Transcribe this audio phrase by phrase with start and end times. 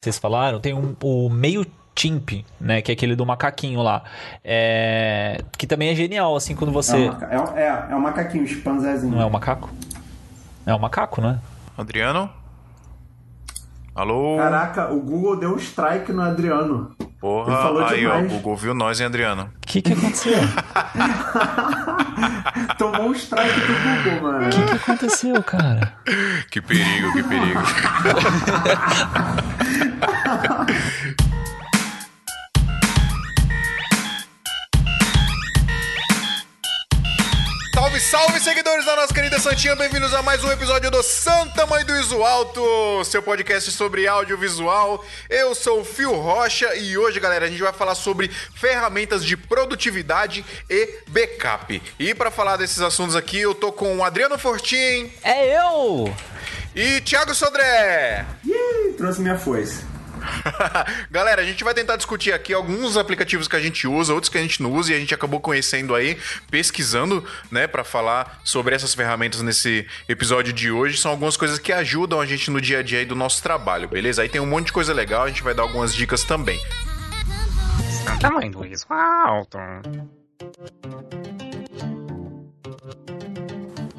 [0.00, 2.80] vocês falaram, tem um, o meio Timp, né?
[2.80, 4.02] Que é aquele do macaquinho lá.
[4.42, 5.42] É...
[5.58, 7.10] Que também é genial, assim, quando você.
[7.30, 9.12] É, um, é, é, é um macaquinho, chimpanzézinho.
[9.12, 9.68] Não é um macaco?
[10.64, 11.38] É um macaco, né?
[11.76, 12.30] Adriano?
[13.94, 14.38] Alô?
[14.38, 16.96] Caraca, o Google deu um strike no Adriano.
[17.20, 18.22] Porra, Ele falou aí, demais.
[18.22, 19.50] ó, o Google viu nós, hein, Adriano?
[19.54, 20.38] O que que aconteceu?
[22.78, 24.46] Tomou um strike do Google, mano.
[24.46, 25.92] O que que aconteceu, cara?
[26.50, 27.60] Que perigo, que perigo.
[37.74, 41.82] Salve, salve, seguidores da nossa querida Santinha, bem-vindos a mais um episódio do Santa Mãe
[41.84, 45.02] do Iso Alto, seu podcast sobre audiovisual.
[45.30, 49.34] Eu sou o Fio Rocha e hoje, galera, a gente vai falar sobre ferramentas de
[49.34, 51.82] produtividade e backup.
[51.98, 55.10] E para falar desses assuntos aqui, eu tô com o Adriano Fortin.
[55.24, 56.14] É eu!
[56.74, 58.24] E Thiago Sodré.
[58.44, 59.84] Ih, trouxe minha foice.
[61.10, 64.38] Galera, a gente vai tentar discutir aqui alguns aplicativos que a gente usa, outros que
[64.38, 66.18] a gente não usa e a gente acabou conhecendo aí,
[66.50, 70.98] pesquisando, né, para falar sobre essas ferramentas nesse episódio de hoje.
[70.98, 74.22] São algumas coisas que ajudam a gente no dia a dia do nosso trabalho, beleza?
[74.22, 76.60] Aí tem um monte de coisa legal, a gente vai dar algumas dicas também.
[78.20, 78.62] Tamanho do
[78.92, 79.58] alto.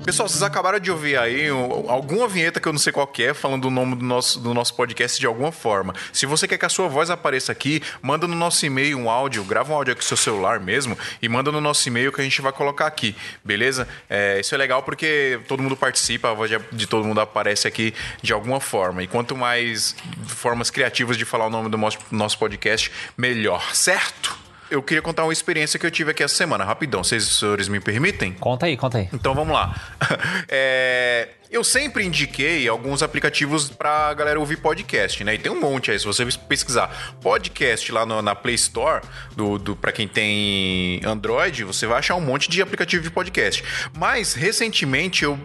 [0.03, 1.47] Pessoal, vocês acabaram de ouvir aí
[1.88, 4.73] alguma vinheta que eu não sei qual é, falando o nome do nosso, do nosso
[4.73, 5.94] podcast de alguma forma.
[6.11, 9.44] Se você quer que a sua voz apareça aqui, manda no nosso e-mail um áudio,
[9.44, 12.23] grava um áudio aqui no seu celular mesmo e manda no nosso e-mail que a
[12.23, 13.88] gente vai colocar aqui, beleza?
[14.09, 17.94] É, isso é legal porque todo mundo participa, a voz de todo mundo aparece aqui
[18.23, 19.03] de alguma forma.
[19.03, 24.41] E quanto mais formas criativas de falar o nome do nosso, nosso podcast, melhor, certo?
[24.72, 27.03] Eu queria contar uma experiência que eu tive aqui essa semana, rapidão.
[27.03, 28.31] Vocês, senhores, me permitem?
[28.33, 29.09] Conta aí, conta aí.
[29.13, 29.75] Então vamos lá.
[30.47, 35.35] é, eu sempre indiquei alguns aplicativos pra galera ouvir podcast, né?
[35.35, 39.02] E tem um monte aí, se você pesquisar podcast lá no, na Play Store,
[39.35, 43.66] do, do, pra quem tem Android, você vai achar um monte de aplicativo de podcast.
[43.97, 45.38] Mas, recentemente, eu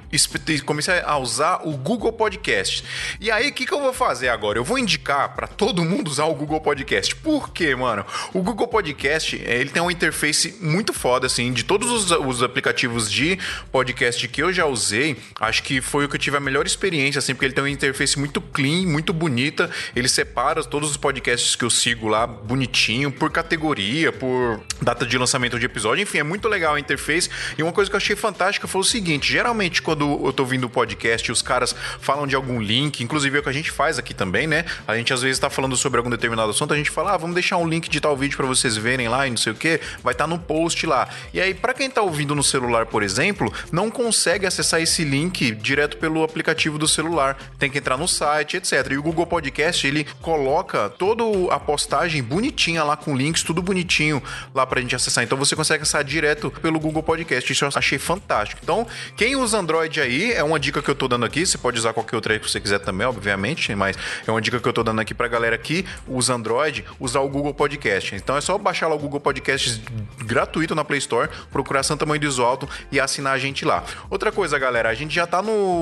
[0.65, 2.85] comecei a usar o Google Podcast.
[3.21, 4.61] E aí, o que, que eu vou fazer agora?
[4.61, 7.17] Eu vou indicar para todo mundo usar o Google Podcast.
[7.17, 8.07] Por quê, mano?
[8.33, 13.11] O Google Podcast, ele tem uma interface muito foda, assim, de todos os, os aplicativos
[13.11, 13.41] de
[13.73, 16.67] podcast que eu já usei, acho que foi foi o que eu tive a melhor
[16.67, 19.71] experiência, assim, porque ele tem uma interface muito clean, muito bonita.
[19.95, 25.17] Ele separa todos os podcasts que eu sigo lá bonitinho, por categoria, por data de
[25.17, 26.03] lançamento de episódio.
[26.03, 27.31] Enfim, é muito legal a interface.
[27.57, 30.65] E uma coisa que eu achei fantástica foi o seguinte: geralmente, quando eu tô vindo
[30.65, 33.71] o podcast e os caras falam de algum link, inclusive é o que a gente
[33.71, 34.67] faz aqui também, né?
[34.87, 37.33] A gente às vezes tá falando sobre algum determinado assunto, a gente fala, ah, vamos
[37.33, 39.81] deixar um link de tal vídeo para vocês verem lá e não sei o que,
[40.03, 41.09] vai estar tá no post lá.
[41.33, 45.53] E aí, para quem tá ouvindo no celular, por exemplo, não consegue acessar esse link
[45.53, 47.39] direto direto pelo aplicativo do celular.
[47.59, 48.91] Tem que entrar no site, etc.
[48.91, 51.23] E o Google Podcast, ele coloca toda
[51.55, 54.23] a postagem bonitinha lá com links, tudo bonitinho
[54.55, 55.25] lá pra gente acessar.
[55.25, 57.51] Então você consegue acessar direto pelo Google Podcast.
[57.51, 58.61] Isso eu achei fantástico.
[58.63, 58.87] Então,
[59.17, 61.47] quem usa Android aí, é uma dica que eu tô dando aqui.
[61.47, 64.59] Você pode usar qualquer outra aí que você quiser também, obviamente, mas é uma dica
[64.59, 68.15] que eu tô dando aqui pra galera que usa Android, usar o Google Podcast.
[68.15, 69.81] Então é só baixar lá o Google Podcast
[70.25, 73.85] gratuito na Play Store, procurar Santa Mãe do Iso Alto e assinar a gente lá.
[74.11, 75.76] Outra coisa, galera, a gente já tá no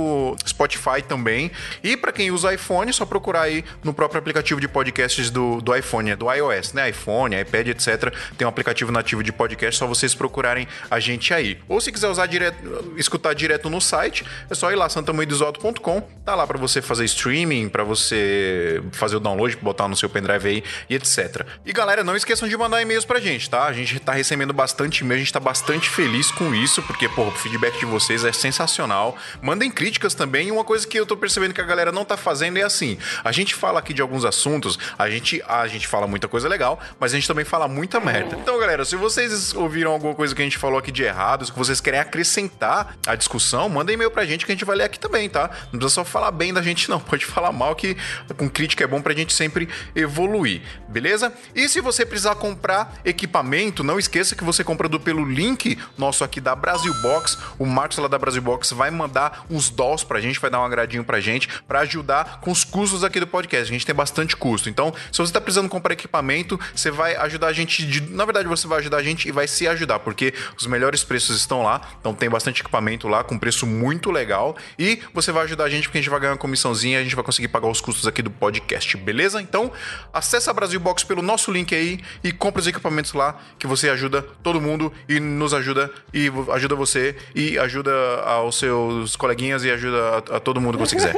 [0.46, 1.50] Spotify também.
[1.82, 5.60] E para quem usa iPhone, é só procurar aí no próprio aplicativo de podcasts do,
[5.60, 6.90] do iPhone, é do iOS, né?
[6.90, 8.12] iPhone, iPad, etc.
[8.36, 11.58] Tem um aplicativo nativo de podcast, só vocês procurarem a gente aí.
[11.68, 16.34] Ou se quiser usar direto, escutar direto no site, é só ir lá santamoidosalto.com, tá
[16.34, 20.64] lá para você fazer streaming, para você fazer o download, botar no seu pendrive aí
[20.88, 21.46] e etc.
[21.64, 23.64] E galera, não esqueçam de mandar e-mails pra gente, tá?
[23.64, 27.24] A gente tá recebendo bastante e-mail, a gente tá bastante feliz com isso, porque, pô,
[27.24, 29.16] o feedback de vocês é sensacional.
[29.42, 29.70] Mandem
[30.14, 30.48] também.
[30.48, 32.98] E uma coisa que eu tô percebendo que a galera não tá fazendo é assim:
[33.22, 36.80] a gente fala aqui de alguns assuntos, a gente, a gente fala muita coisa legal,
[36.98, 38.36] mas a gente também fala muita merda.
[38.40, 41.52] Então, galera, se vocês ouviram alguma coisa que a gente falou aqui de errado, se
[41.52, 44.98] vocês querem acrescentar a discussão, manda e-mail pra gente que a gente vai ler aqui
[44.98, 45.50] também, tá?
[45.72, 47.00] Não precisa só falar bem da gente, não.
[47.00, 47.96] Pode falar mal, que
[48.36, 51.32] com crítica é bom pra gente sempre evoluir, beleza?
[51.54, 56.24] E se você precisar comprar equipamento, não esqueça que você compra do, pelo link nosso
[56.24, 57.38] aqui da Brasil Box.
[57.58, 60.64] O Marcos lá da Brasil Box vai mandar uns dolls pra gente, vai dar um
[60.64, 63.70] agradinho pra gente, para ajudar com os custos aqui do podcast.
[63.70, 64.68] A gente tem bastante custo.
[64.68, 67.84] Então, se você tá precisando comprar equipamento, você vai ajudar a gente.
[67.86, 68.00] De...
[68.00, 71.36] Na verdade, você vai ajudar a gente e vai se ajudar, porque os melhores preços
[71.36, 71.80] estão lá.
[72.00, 74.56] Então, tem bastante equipamento lá com preço muito legal.
[74.78, 77.04] E você vai ajudar a gente porque a gente vai ganhar uma comissãozinha e a
[77.04, 79.40] gente vai conseguir pagar os custos aqui do podcast, beleza?
[79.40, 79.72] Então,
[80.12, 83.88] acessa a Brasil Box pelo nosso link aí e compra os equipamentos lá que você
[83.88, 87.92] ajuda todo mundo e nos ajuda e ajuda você e ajuda
[88.24, 91.14] aos seus coleguinhas estrelinhas e ajuda a, a todo mundo que você quiser.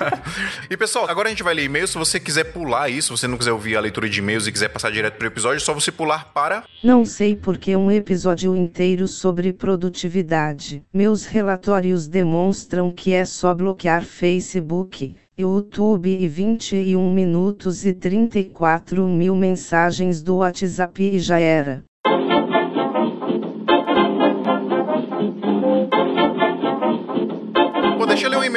[0.70, 1.90] e pessoal, agora a gente vai ler e-mails.
[1.90, 4.52] Se você quiser pular isso, se você não quiser ouvir a leitura de e-mails e
[4.52, 6.64] quiser passar direto pro episódio, é só você pular para.
[6.82, 10.82] Não sei porque um episódio inteiro sobre produtividade.
[10.92, 19.36] Meus relatórios demonstram que é só bloquear Facebook, YouTube e 21 minutos e 34 mil
[19.36, 21.84] mensagens do WhatsApp e já era.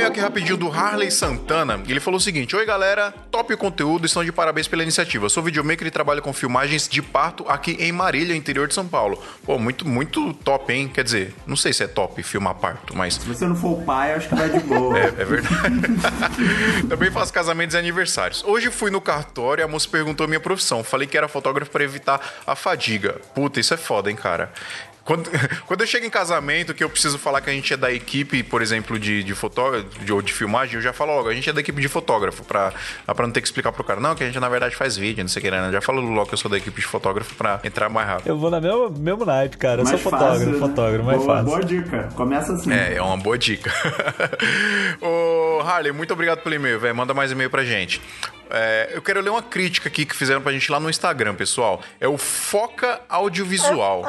[0.09, 1.81] Aqui rapidinho do Harley Santana.
[1.87, 5.29] Ele falou o seguinte: Oi galera, top conteúdo, estão de parabéns pela iniciativa.
[5.29, 9.21] Sou videomaker e trabalho com filmagens de parto aqui em Marília, interior de São Paulo.
[9.45, 10.89] Pô, muito, muito top, hein?
[10.93, 13.15] Quer dizer, não sei se é top filmar parto, mas.
[13.15, 14.89] Se você não for o pai, acho que vai de boa.
[14.99, 15.75] É, é verdade.
[16.89, 18.43] Também faço casamentos e aniversários.
[18.43, 20.83] Hoje fui no cartório e a moça perguntou minha profissão.
[20.83, 23.21] Falei que era fotógrafo para evitar a fadiga.
[23.33, 24.51] Puta, isso é foda, hein, cara.
[25.09, 25.27] Quando,
[25.65, 28.43] quando eu chego em casamento, que eu preciso falar que a gente é da equipe,
[28.43, 31.49] por exemplo, de, de fotógrafo, de, ou de filmagem, eu já falo logo, a gente
[31.49, 32.71] é da equipe de fotógrafo, pra,
[33.07, 35.23] pra não ter que explicar pro cara, não, que a gente na verdade faz vídeo,
[35.23, 35.67] não sei o que, né?
[35.67, 38.27] Eu já falo logo que eu sou da equipe de fotógrafo pra entrar mais rápido.
[38.27, 39.81] Eu vou na mesma, mesmo naipe, cara.
[39.81, 40.59] Eu Mais sou fotógrafo, fácil, né?
[40.59, 41.45] fotógrafo, mais boa, fácil.
[41.49, 42.09] Boa dica.
[42.13, 42.71] Começa assim.
[42.71, 43.73] É, é uma boa dica.
[45.01, 46.95] Ô, Harley, muito obrigado pelo e-mail, velho.
[46.95, 47.99] Manda mais e-mail pra gente.
[48.51, 51.81] É, eu quero ler uma crítica aqui que fizeram pra gente lá no Instagram, pessoal.
[51.99, 54.03] É o Foca Audiovisual.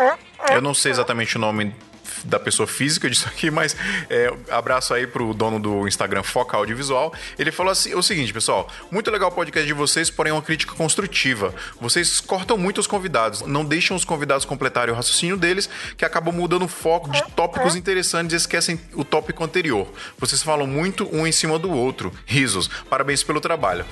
[0.48, 1.74] Eu não sei exatamente o nome
[2.24, 3.76] da pessoa física disso aqui, mas
[4.08, 7.12] é, abraço aí pro dono do Instagram Foca Audiovisual.
[7.38, 10.42] Ele falou assim, o seguinte, pessoal, muito legal o podcast de vocês, porém é uma
[10.42, 11.54] crítica construtiva.
[11.80, 16.34] Vocês cortam muito os convidados, não deixam os convidados completarem o raciocínio deles, que acabam
[16.34, 19.86] mudando o foco de tópicos interessantes e esquecem o tópico anterior.
[20.18, 22.12] Vocês falam muito um em cima do outro.
[22.26, 22.68] Risos.
[22.88, 23.84] Parabéns pelo trabalho.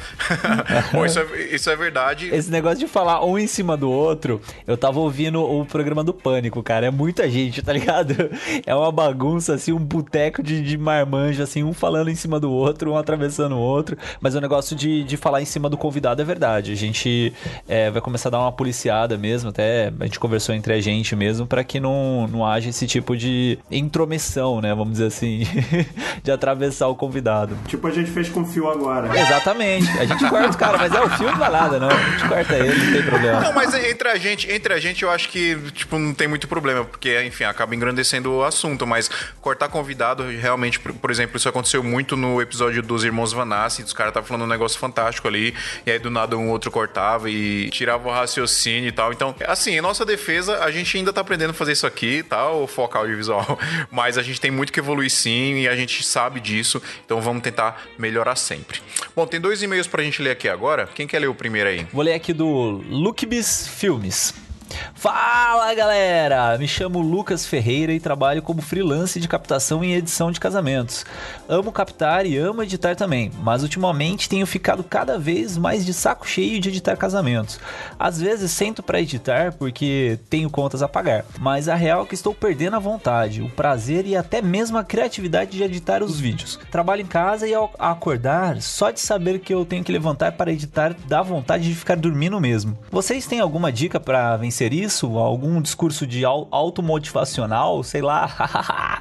[0.92, 2.28] Bom, isso é, isso é verdade.
[2.34, 6.12] Esse negócio de falar um em cima do outro, eu tava ouvindo o programa do
[6.12, 6.86] Pânico, cara.
[6.86, 8.14] É muita gente, tá ligado?
[8.66, 12.50] É uma bagunça, assim, um boteco de, de marmanjo, assim, um falando em cima do
[12.50, 13.96] outro, um atravessando o outro.
[14.20, 16.72] Mas o negócio de, de falar em cima do convidado é verdade.
[16.72, 17.32] A gente
[17.68, 21.14] é, vai começar a dar uma policiada mesmo, até a gente conversou entre a gente
[21.14, 24.74] mesmo, para que não, não haja esse tipo de intromissão, né?
[24.74, 25.44] Vamos dizer assim,
[26.22, 27.56] de atravessar o convidado.
[27.66, 29.08] Tipo a gente fez com o Fio agora.
[29.18, 29.88] Exatamente.
[29.98, 31.88] A gente corta o cara, mas é o filme não vai nada, não.
[31.88, 33.40] A gente corta ele, não tem problema.
[33.40, 36.48] Não, mas entre a gente, entre a gente eu acho que, tipo, não tem muito
[36.48, 39.10] problema, porque, enfim, acaba engrandecendo o assunto, mas
[39.40, 43.92] cortar convidado, realmente, por, por exemplo, isso aconteceu muito no episódio dos Irmãos Vanassi, os
[43.92, 47.68] caras estavam falando um negócio fantástico ali, e aí do nada um outro cortava e
[47.70, 49.12] tirava o raciocínio e tal.
[49.12, 52.50] Então, assim, em nossa defesa, a gente ainda tá aprendendo a fazer isso aqui, tá?
[52.50, 53.58] O foco audiovisual,
[53.90, 57.42] mas a gente tem muito que evoluir sim, e a gente sabe disso, então vamos
[57.42, 58.80] tentar melhorar sempre.
[59.14, 60.88] Bom, tem dois e-mails pra gente ler aqui agora.
[60.94, 61.86] Quem quer ler o primeiro aí?
[61.92, 64.47] Vou ler aqui do Lookbis Filmes.
[64.94, 66.58] Fala galera!
[66.58, 71.06] Me chamo Lucas Ferreira e trabalho como freelance de captação e edição de casamentos.
[71.48, 76.26] Amo captar e amo editar também, mas ultimamente tenho ficado cada vez mais de saco
[76.26, 77.60] cheio de editar casamentos.
[77.98, 82.14] Às vezes sento para editar porque tenho contas a pagar, mas a real é que
[82.14, 86.58] estou perdendo a vontade, o prazer e até mesmo a criatividade de editar os vídeos.
[86.70, 90.52] Trabalho em casa e ao acordar, só de saber que eu tenho que levantar para
[90.52, 92.76] editar dá vontade de ficar dormindo mesmo.
[92.90, 95.18] Vocês têm alguma dica para vencer isso?
[95.18, 97.82] Algum discurso de au- automotivacional?
[97.82, 99.00] Sei lá.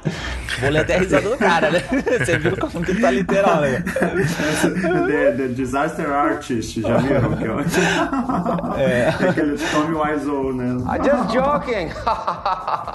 [0.60, 1.80] Vou ler até a risada do cara, né?
[2.18, 3.82] Você viu como que tá literal, né?
[3.82, 7.34] The, the Disaster Artist, já viram?
[7.34, 9.08] Que é.
[9.08, 10.76] Aquele Tommy Wiseau, né?
[11.04, 11.88] Just joking.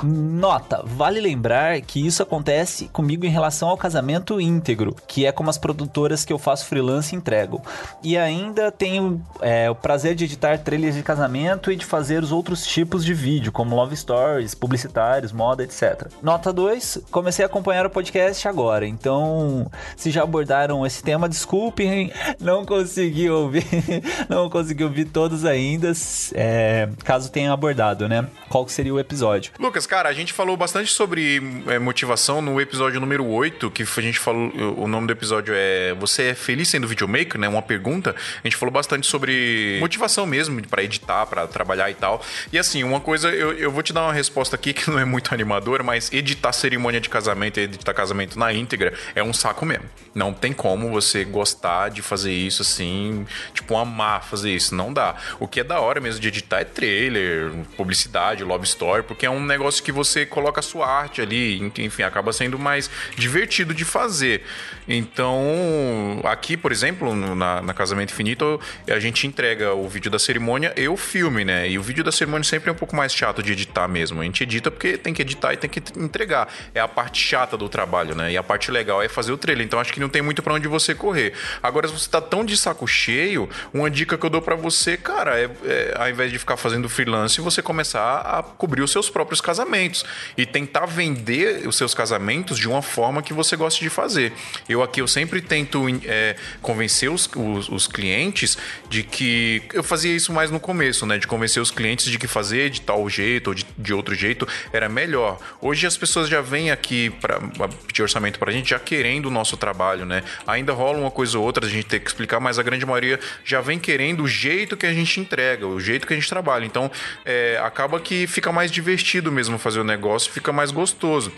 [0.04, 5.50] Nota, vale lembrar que isso acontece comigo em relação ao casamento íntegro, que é como
[5.50, 7.62] as produtoras que eu faço freelance entregam.
[8.04, 12.32] E ainda tenho é, o prazer de editar trilhas de casamento e de fazer os
[12.32, 16.08] outros tipos de vídeo, como love stories, publicitários, moda, etc.
[16.22, 22.12] Nota 2, comecei a acompanhar o podcast agora, então se já abordaram esse tema, desculpem,
[22.40, 23.66] não consegui ouvir,
[24.30, 25.92] não consegui ouvir todos ainda,
[26.36, 28.28] é, caso tenha abordado, né?
[28.50, 29.52] Qual que seria o episódio?
[29.60, 34.02] Lucas, cara, a gente falou bastante sobre é, motivação no episódio número 8, que a
[34.02, 37.48] gente falou, o nome do episódio é Você é feliz sendo videomaker, né?
[37.48, 38.16] Uma pergunta.
[38.44, 42.22] A gente falou bastante sobre motivação mesmo, para editar, para trabalhar e tal.
[42.52, 45.06] E assim, uma coisa, eu, eu vou te dar uma resposta aqui que não é
[45.06, 49.66] muito animadora, mas editar cerimônia de casamento e editar casamento na íntegra é um saco
[49.66, 49.86] mesmo.
[50.14, 54.76] Não tem como você gostar de fazer isso assim, tipo, amar fazer isso.
[54.76, 55.16] Não dá.
[55.40, 59.30] O que é da hora mesmo de editar é trailer, publicidade, love story, porque é
[59.30, 63.86] um negócio que você coloca a sua arte ali, enfim, acaba sendo mais divertido de
[63.86, 64.44] fazer.
[64.88, 70.74] Então, aqui, por exemplo, na, na Casamento Infinito, a gente entrega o vídeo da cerimônia
[70.76, 71.70] e o filme, né?
[71.70, 74.22] E o vídeo da cerimônia matrimônio sempre é um pouco mais chato de editar mesmo.
[74.22, 76.48] A gente edita porque tem que editar e tem que entregar.
[76.74, 78.32] É a parte chata do trabalho, né?
[78.32, 79.66] E a parte legal é fazer o trailer.
[79.66, 81.34] Então acho que não tem muito para onde você correr.
[81.62, 84.98] Agora, se você tá tão de saco cheio, uma dica que eu dou para você,
[84.98, 89.10] cara, é, é, ao invés de ficar fazendo freelance, você começar a cobrir os seus
[89.10, 90.06] próprios casamentos
[90.38, 94.34] e tentar vender os seus casamentos de uma forma que você goste de fazer.
[94.68, 98.58] Eu aqui eu sempre tento é, convencer os, os, os clientes
[98.90, 101.18] de que eu fazia isso mais no começo, né?
[101.18, 104.48] De convencer os clientes de que fazer de tal jeito ou de, de outro jeito
[104.72, 105.38] era melhor.
[105.62, 107.40] Hoje as pessoas já vêm aqui para
[107.88, 110.24] pedir orçamento para a gente já querendo o nosso trabalho, né?
[110.46, 113.20] Ainda rola uma coisa ou outra a gente ter que explicar, mas a grande maioria
[113.44, 116.66] já vem querendo o jeito que a gente entrega, o jeito que a gente trabalha.
[116.66, 116.90] Então
[117.26, 121.32] é, acaba que fica mais divertido mesmo fazer o negócio, fica mais gostoso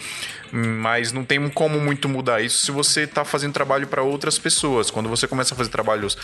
[0.51, 4.89] mas não tem como muito mudar isso se você está fazendo trabalho para outras pessoas.
[4.89, 6.17] Quando você começa a fazer trabalhos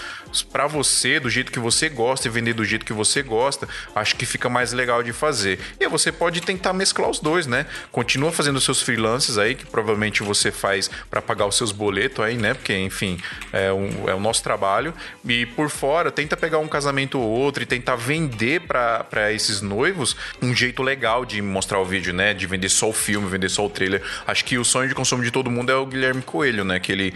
[0.51, 4.15] para você, do jeito que você gosta e vender do jeito que você gosta, acho
[4.15, 5.59] que fica mais legal de fazer.
[5.79, 7.65] E você pode tentar mesclar os dois, né?
[7.91, 12.37] Continua fazendo seus freelances aí, que provavelmente você faz para pagar os seus boletos aí,
[12.37, 12.53] né?
[12.53, 13.17] Porque, enfim,
[13.51, 14.93] é, um, é o nosso trabalho.
[15.27, 20.15] E por fora, tenta pegar um casamento ou outro e tentar vender para esses noivos
[20.41, 22.33] um jeito legal de mostrar o vídeo, né?
[22.33, 25.23] De vender só o filme, vender só o trailer Acho que o sonho de consumo
[25.23, 26.79] de todo mundo é o Guilherme Coelho, né?
[26.79, 27.13] Que ele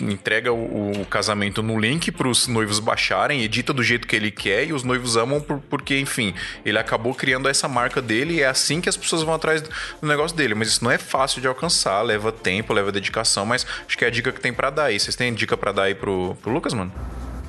[0.00, 4.30] entrega o, o casamento no link para os noivos baixarem, edita do jeito que ele
[4.30, 6.34] quer e os noivos amam por, porque, enfim,
[6.68, 10.06] ele acabou criando essa marca dele e é assim que as pessoas vão atrás do
[10.06, 10.54] negócio dele.
[10.54, 14.08] Mas isso não é fácil de alcançar, leva tempo, leva dedicação, mas acho que é
[14.08, 14.98] a dica que tem para dar aí.
[14.98, 16.92] Vocês têm dica para dar aí pro, pro Lucas, mano?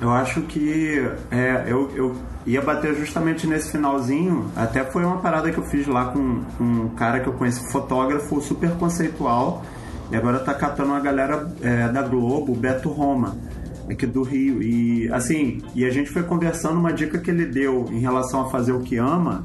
[0.00, 4.50] Eu acho que é, eu, eu ia bater justamente nesse finalzinho.
[4.56, 7.70] Até foi uma parada que eu fiz lá com, com um cara que eu conheci,
[7.70, 9.62] fotógrafo super conceitual.
[10.10, 13.36] E agora tá catando uma galera é, da Globo, Beto Roma,
[13.92, 14.62] aqui do Rio.
[14.62, 16.78] E assim, e a gente foi conversando.
[16.78, 19.44] Uma dica que ele deu em relação a fazer o que ama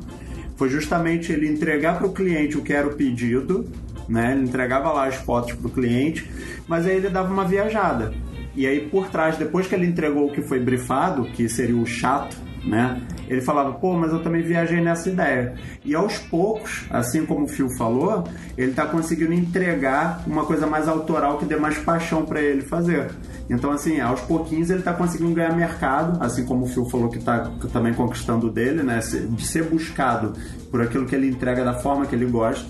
[0.56, 3.66] foi justamente ele entregar para o cliente o que era o pedido,
[4.08, 4.32] né?
[4.34, 6.30] Ele entregava lá as fotos para o cliente,
[6.68, 8.14] mas aí ele dava uma viajada.
[8.56, 11.86] E aí por trás, depois que ele entregou o que foi brifado, que seria o
[11.86, 13.02] chato, né?
[13.28, 15.56] Ele falava, pô, mas eu também viajei nessa ideia.
[15.84, 18.24] E aos poucos, assim como o Phil falou,
[18.58, 23.12] ele está conseguindo entregar uma coisa mais autoral que dê mais paixão para ele fazer.
[23.50, 27.18] Então, assim, aos pouquinhos ele está conseguindo ganhar mercado, assim como o Phil falou que
[27.18, 29.00] está também conquistando dele, né?
[29.00, 30.34] De ser buscado
[30.72, 32.66] por aquilo que ele entrega da forma que ele gosta.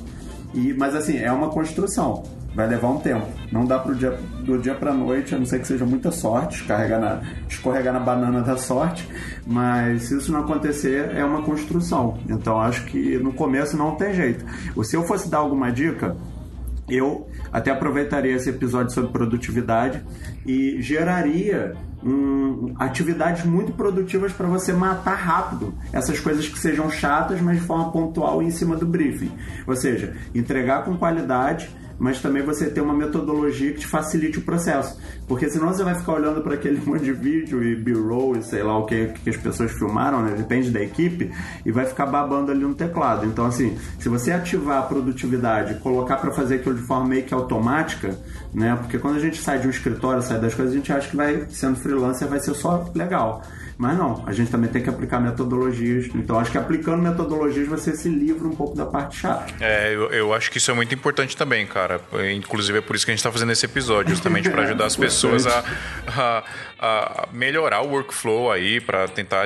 [0.53, 2.23] E, mas, assim, é uma construção
[2.55, 3.27] vai levar um tempo.
[3.51, 6.61] Não dá pro dia, do dia para noite, a não ser que seja muita sorte,
[6.61, 9.07] escorregar na, escorregar na banana da sorte,
[9.45, 12.17] mas se isso não acontecer, é uma construção.
[12.29, 14.45] Então acho que no começo não tem jeito.
[14.83, 16.15] Se eu fosse dar alguma dica,
[16.89, 20.03] eu até aproveitaria esse episódio sobre produtividade
[20.45, 21.73] e geraria
[22.03, 27.65] um, atividades muito produtivas para você matar rápido essas coisas que sejam chatas, mas de
[27.65, 29.31] forma pontual e em cima do briefing.
[29.65, 34.41] Ou seja, entregar com qualidade mas também você ter uma metodologia que te facilite o
[34.41, 34.99] processo.
[35.27, 38.63] Porque senão você vai ficar olhando para aquele monte de vídeo e B-roll e sei
[38.63, 40.35] lá o que, que as pessoas filmaram, né?
[40.35, 41.31] depende da equipe,
[41.65, 43.25] e vai ficar babando ali no teclado.
[43.25, 47.33] Então, assim, se você ativar a produtividade, colocar para fazer aquilo de forma meio que
[47.33, 48.17] automática,
[48.53, 48.75] né?
[48.75, 51.15] Porque quando a gente sai de um escritório, sai das coisas, a gente acha que
[51.15, 53.41] vai, sendo freelancer, vai ser só legal.
[53.77, 56.07] Mas não, a gente também tem que aplicar metodologias.
[56.15, 59.53] Então acho que aplicando metodologias você se livra um pouco da parte chata.
[59.59, 61.99] É, eu, eu acho que isso é muito importante também, cara.
[62.33, 64.95] Inclusive é por isso que a gente está fazendo esse episódio, justamente para ajudar as
[64.95, 65.63] pessoas a,
[66.07, 66.43] a,
[66.79, 69.45] a, melhorar o workflow aí, para tentar,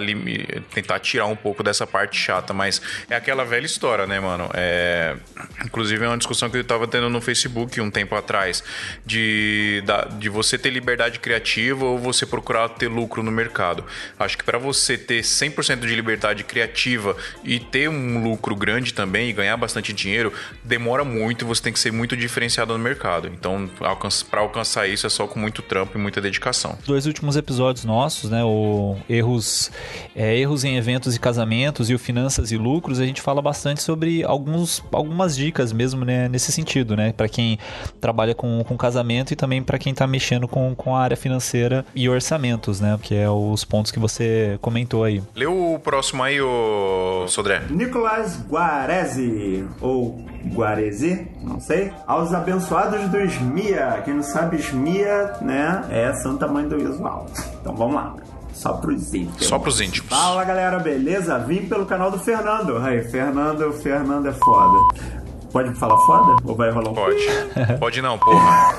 [0.73, 2.53] tentar tirar um pouco dessa parte chata.
[2.53, 4.49] Mas é aquela velha história, né, mano?
[4.53, 5.15] É,
[5.65, 8.63] inclusive é uma discussão que eu estava tendo no Facebook um tempo atrás,
[9.03, 9.83] de,
[10.19, 13.83] de você ter liberdade criativa ou você procurar ter lucro no mercado.
[14.19, 19.29] Acho que para você ter 100% de liberdade criativa e ter um lucro grande também
[19.29, 23.29] e ganhar bastante dinheiro, demora muito e você tem que ser muito diferenciado no mercado.
[23.29, 23.69] Então,
[24.29, 26.77] para alcançar isso é só com muito trampo e muita dedicação.
[26.85, 29.71] Dois últimos episódios nossos, né, o erros,
[30.13, 33.81] é, erros em eventos e casamentos e o finanças e lucros, a gente fala bastante
[33.81, 37.57] sobre alguns, algumas dicas mesmo né, nesse sentido, né, para quem
[38.01, 41.85] trabalha com, com casamento e também para quem está mexendo com, com a área financeira
[41.95, 45.21] e orçamentos, né, que é os pontos que você você comentou aí.
[45.35, 47.63] Lê o próximo aí, o Sodré.
[47.69, 50.19] Nicolas Guarese, ou
[50.53, 51.91] Guarese, não sei.
[52.05, 54.01] Aos abençoados do SMIA.
[54.03, 57.27] Quem não sabe, SMIA, né, é Santa Mãe do Visual.
[57.61, 58.15] Então vamos lá.
[58.53, 59.45] Só pros íntimos.
[59.45, 60.09] Só pros íntimos.
[60.09, 61.39] Fala galera, beleza?
[61.39, 62.77] Vim pelo canal do Fernando.
[62.79, 64.77] Aí, Fernando, Fernando é foda.
[65.51, 66.35] Pode falar foda?
[66.43, 67.25] Ou vai rolar um Pode.
[67.79, 68.75] Pode não, porra.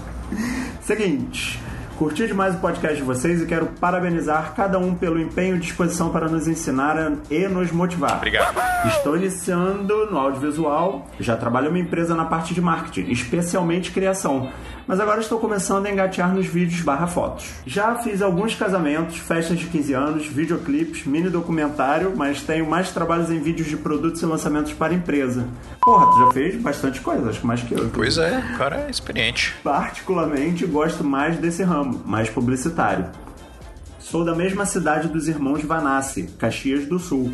[0.80, 1.60] Seguinte.
[2.00, 6.08] Curti demais o podcast de vocês e quero parabenizar cada um pelo empenho e disposição
[6.08, 6.96] para nos ensinar
[7.30, 8.16] e nos motivar.
[8.16, 8.58] Obrigado.
[8.86, 14.50] Estou iniciando no audiovisual, já trabalho em uma empresa na parte de marketing, especialmente criação
[14.90, 17.48] mas agora estou começando a engatear nos vídeos barra fotos.
[17.64, 23.30] Já fiz alguns casamentos, festas de 15 anos, videoclipes, mini documentário, mas tenho mais trabalhos
[23.30, 25.46] em vídeos de produtos e lançamentos para empresa.
[25.80, 27.88] Porra, tu já fez bastante coisa, acho que mais que eu.
[27.92, 29.54] Pois é, o cara é experiente.
[29.62, 33.06] Particularmente gosto mais desse ramo, mais publicitário.
[33.98, 37.32] Sou da mesma cidade dos irmãos Vanassi, Caxias do Sul.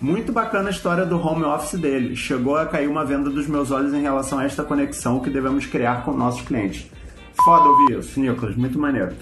[0.00, 2.14] Muito bacana a história do home office dele.
[2.14, 5.66] Chegou a cair uma venda dos meus olhos em relação a esta conexão que devemos
[5.66, 6.90] criar com nossos clientes.
[7.44, 9.14] Foda ouvir isso, Nicolas, muito maneiro.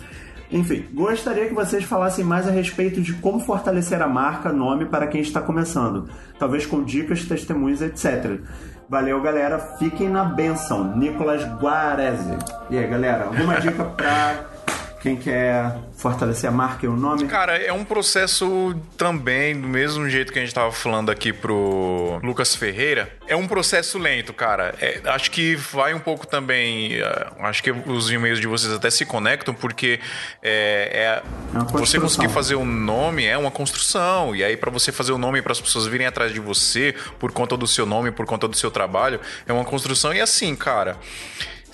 [0.50, 5.06] Enfim, gostaria que vocês falassem mais a respeito de como fortalecer a marca, nome para
[5.06, 8.40] quem está começando, talvez com dicas, testemunhos, etc.
[8.88, 9.58] Valeu, galera.
[9.78, 10.96] Fiquem na benção.
[10.96, 12.36] Nicolas Guarese.
[12.70, 14.55] E aí, galera, alguma dica para
[15.00, 17.26] quem quer fortalecer a marca e o nome?
[17.26, 22.18] Cara, é um processo também, do mesmo jeito que a gente estava falando aqui pro
[22.22, 24.74] Lucas Ferreira, é um processo lento, cara.
[24.80, 27.00] É, acho que vai um pouco também.
[27.00, 30.00] Uh, acho que os e-mails de vocês até se conectam, porque
[30.42, 31.22] é,
[31.54, 34.34] é, é você conseguir fazer o um nome é uma construção.
[34.34, 36.94] E aí, para você fazer o um nome para as pessoas virem atrás de você
[37.18, 40.12] por conta do seu nome, por conta do seu trabalho, é uma construção.
[40.12, 40.96] E assim, cara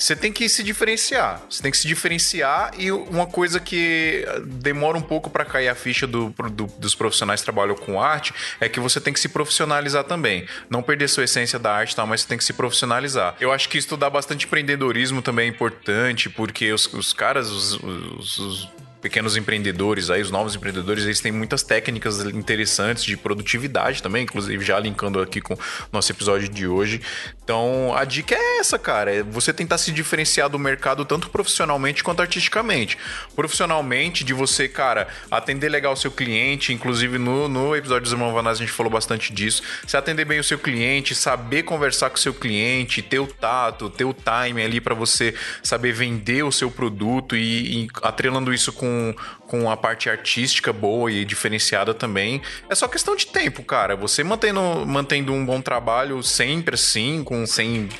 [0.02, 1.40] você tem que se diferenciar.
[1.48, 5.76] Você tem que se diferenciar e uma coisa que demora um pouco para cair a
[5.76, 9.28] ficha do, do, dos profissionais que trabalham com arte é que você tem que se
[9.28, 10.44] profissionalizar também.
[10.68, 13.36] Não perder sua essência da arte, tal, mas você tem que se profissionalizar.
[13.40, 18.38] Eu acho que estudar bastante empreendedorismo também é importante, porque os, os caras, os, os,
[18.38, 18.68] os
[19.02, 24.64] pequenos empreendedores aí, os novos empreendedores, eles têm muitas técnicas interessantes de produtividade também, inclusive
[24.64, 25.58] já linkando aqui com o
[25.92, 27.02] nosso episódio de hoje.
[27.44, 32.04] Então, a dica é essa, cara, é você tentar se diferenciar do mercado tanto profissionalmente
[32.04, 32.96] quanto artisticamente.
[33.34, 38.32] Profissionalmente, de você, cara, atender legal o seu cliente, inclusive no, no episódio dos Irmãos
[38.32, 39.62] Vanaz a gente falou bastante disso.
[39.84, 43.90] Você atender bem o seu cliente, saber conversar com o seu cliente, ter o tato,
[43.90, 48.72] ter o time ali para você saber vender o seu produto e, e atrelando isso
[48.72, 49.14] com
[49.52, 52.40] com, a parte artística boa e diferenciada também.
[52.70, 53.94] É só questão de tempo, cara.
[53.96, 57.90] Você mantendo, mantendo um bom trabalho sempre assim, com sem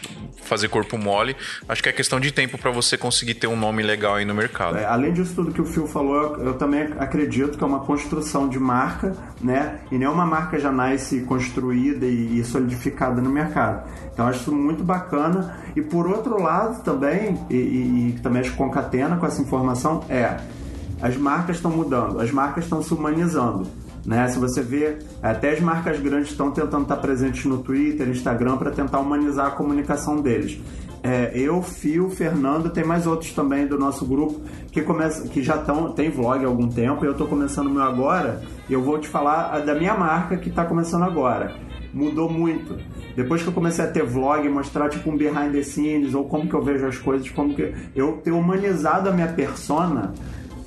[0.42, 1.36] fazer corpo mole,
[1.68, 4.34] acho que é questão de tempo para você conseguir ter um nome legal aí no
[4.34, 4.78] mercado.
[4.78, 7.80] É, além disso tudo que o Phil falou, eu, eu, também acredito que é uma
[7.80, 9.80] construção de marca, né?
[9.90, 13.88] E nem uma marca já nasce construída e, e solidificada no mercado.
[14.12, 15.58] Então acho isso muito bacana.
[15.76, 20.04] E por outro lado também, e, e, e também acho que concatena com essa informação,
[20.08, 20.38] é
[21.02, 23.66] as marcas estão mudando, as marcas estão se humanizando.
[24.06, 24.26] Né?
[24.28, 28.70] Se você vê, até as marcas grandes estão tentando estar presentes no Twitter, Instagram, para
[28.70, 30.60] tentar humanizar a comunicação deles.
[31.04, 35.56] É, eu, Fio, Fernando, tem mais outros também do nosso grupo que, começa, que já
[35.56, 38.98] estão, tem vlog há algum tempo, eu estou começando o meu agora, e eu vou
[39.00, 41.56] te falar da minha marca que está começando agora.
[41.92, 42.78] Mudou muito.
[43.16, 46.48] Depois que eu comecei a ter vlog, mostrar tipo um behind the scenes, ou como
[46.48, 50.14] que eu vejo as coisas, como que eu ter humanizado a minha persona,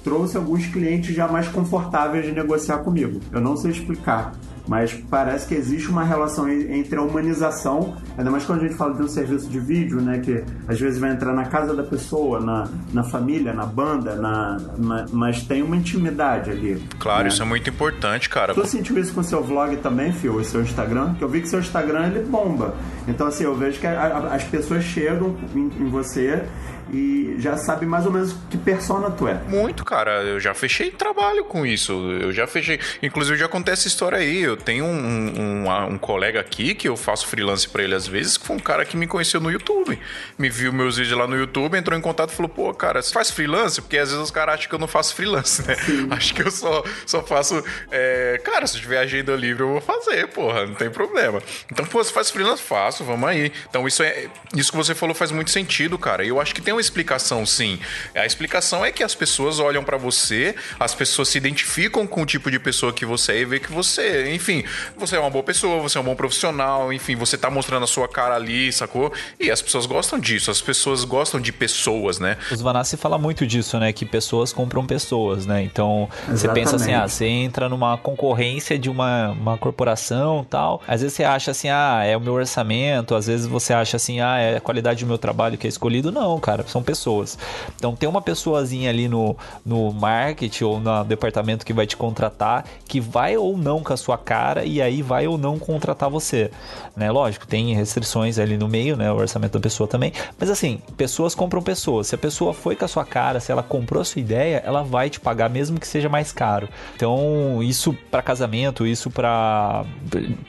[0.06, 3.20] trouxe alguns clientes já mais confortáveis de negociar comigo.
[3.32, 4.34] Eu não sei explicar,
[4.68, 8.94] mas parece que existe uma relação entre a humanização, ainda mais quando a gente fala
[8.94, 12.40] de um serviço de vídeo, né, que às vezes vai entrar na casa da pessoa,
[12.40, 16.84] na, na família, na banda, na, na mas tem uma intimidade ali.
[17.00, 17.30] Claro, né?
[17.30, 18.54] isso é muito importante, cara.
[18.54, 21.16] Tu sentiu isso com o seu vlog também, Fio, e seu Instagram?
[21.16, 22.76] Que eu vi que seu Instagram ele bomba.
[23.08, 26.44] Então assim, eu vejo que a, a, as pessoas chegam em, em você
[26.92, 29.36] e já sabe mais ou menos que persona tu é.
[29.48, 30.24] Muito, cara.
[30.24, 31.94] Eu já fechei trabalho com isso.
[31.94, 32.80] Eu já fechei.
[33.02, 34.42] Inclusive, já acontece essa história aí.
[34.42, 38.38] Eu tenho um, um, um colega aqui que eu faço freelance para ele às vezes,
[38.38, 40.00] que foi um cara que me conheceu no YouTube.
[40.38, 43.12] Me viu meus vídeos lá no YouTube, entrou em contato e falou: pô, cara, você
[43.12, 43.82] faz freelance?
[43.82, 45.76] Porque às vezes os caras acham que eu não faço freelance, né?
[45.76, 46.08] Sim.
[46.12, 47.64] Acho que eu só, só faço.
[47.92, 48.40] É...
[48.44, 51.42] Cara, se tiver agenda livre, eu vou fazer, porra, não tem problema.
[51.72, 52.62] Então, pô, você faz freelance?
[52.62, 53.52] Faço, vamos aí.
[53.70, 54.28] Então, isso é.
[54.56, 56.24] Isso que você falou faz muito sentido, cara.
[56.24, 57.80] E eu acho que tem uma explicação, sim.
[58.14, 62.26] A explicação é que as pessoas olham para você, as pessoas se identificam com o
[62.26, 64.64] tipo de pessoa que você é e vê que você, enfim,
[64.98, 67.88] você é uma boa pessoa, você é um bom profissional, enfim, você tá mostrando a
[67.88, 69.12] sua cara ali, sacou?
[69.40, 72.38] E as pessoas gostam disso, as pessoas gostam de pessoas, né?
[72.52, 73.92] Os Vanassi fala muito disso, né?
[73.94, 75.64] Que pessoas compram pessoas, né?
[75.64, 76.40] Então, Exatamente.
[76.40, 80.82] você pensa assim, ah, você entra numa concorrência de uma, uma corporação tal.
[80.88, 84.20] Às vezes você acha assim, ah, é o meu orçamento, às vezes você acha assim,
[84.20, 86.12] ah, é a qualidade do meu trabalho que é escolhido.
[86.12, 87.38] Não, cara são pessoas.
[87.76, 92.66] Então tem uma pessoazinha ali no, no marketing ou no departamento que vai te contratar,
[92.88, 96.52] que vai ou não com a sua cara e aí vai ou não contratar você,
[96.96, 97.12] né?
[97.12, 99.12] Lógico, tem restrições ali no meio, né?
[99.12, 102.08] O orçamento da pessoa também, mas assim, pessoas compram pessoas.
[102.08, 104.84] Se a pessoa foi com a sua cara, se ela comprou a sua ideia, ela
[104.84, 106.70] vai te pagar mesmo que seja mais caro.
[106.96, 109.86] Então, isso para casamento, isso para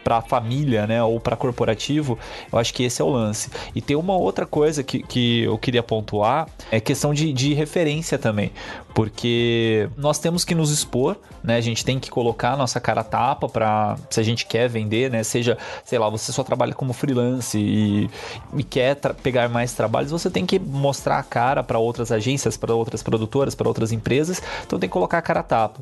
[0.03, 2.19] para família, né, ou para corporativo,
[2.53, 3.51] eu acho que esse é o lance.
[3.75, 8.17] E tem uma outra coisa que, que eu queria pontuar, é questão de, de referência
[8.17, 8.53] também,
[8.95, 13.03] porque nós temos que nos expor, né, a gente tem que colocar a nossa cara
[13.03, 16.93] tapa para se a gente quer vender, né, seja, sei lá, você só trabalha como
[16.93, 18.09] freelance e,
[18.57, 22.75] e quer pegar mais trabalhos, você tem que mostrar a cara para outras agências, para
[22.75, 25.81] outras produtoras, para outras empresas, então tem que colocar a cara tapa.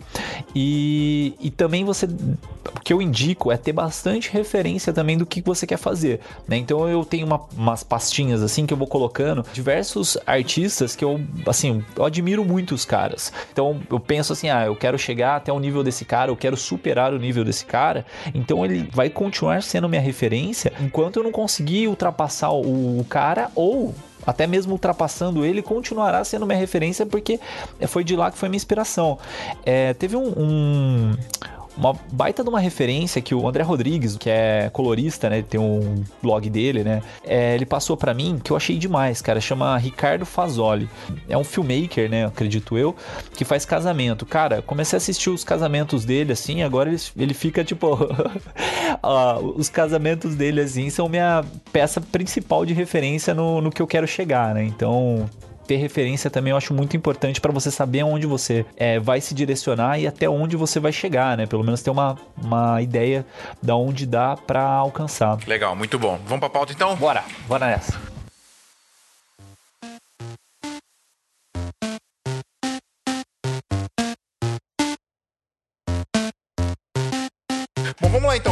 [0.55, 5.43] E, e também você, o que eu indico é ter bastante referência também do que
[5.43, 6.57] você quer fazer, né?
[6.57, 11.20] Então eu tenho uma, umas pastinhas assim que eu vou colocando diversos artistas que eu,
[11.46, 13.33] assim, eu admiro muito os caras.
[13.53, 16.57] Então eu penso assim, ah, eu quero chegar até o nível desse cara, eu quero
[16.57, 21.33] superar o nível desse cara, então ele vai continuar sendo minha referência enquanto eu não
[21.33, 23.94] conseguir ultrapassar o, o cara ou
[24.27, 27.38] até mesmo ultrapassando ele, continuará sendo minha referência porque
[27.87, 29.18] foi de lá que foi minha inspiração.
[29.64, 31.16] É, teve um, um
[31.77, 35.43] uma baita de uma referência que o André Rodrigues, que é colorista, né?
[35.43, 37.03] Tem um blog dele, né?
[37.25, 39.41] É, ele passou para mim que eu achei demais, cara.
[39.41, 40.89] Chama Ricardo Fazoli.
[41.29, 42.27] É um filmmaker, né?
[42.27, 42.95] Acredito eu,
[43.35, 44.25] que faz casamento.
[44.25, 46.63] Cara, comecei a assistir os casamentos dele, assim.
[46.63, 47.99] Agora ele, ele fica tipo.
[49.57, 54.07] os casamentos dele, assim, são minha peça principal de referência no, no que eu quero
[54.07, 54.65] chegar, né?
[54.65, 55.29] Então,
[55.66, 59.35] ter referência também eu acho muito importante para você saber aonde você é, vai se
[59.35, 61.46] direcionar e até onde você vai chegar, né?
[61.46, 63.24] Pelo menos ter uma, uma ideia
[63.62, 65.38] da onde dá para alcançar.
[65.46, 66.18] Legal, muito bom.
[66.24, 66.94] Vamos pra pauta então?
[66.96, 68.13] Bora, bora nessa.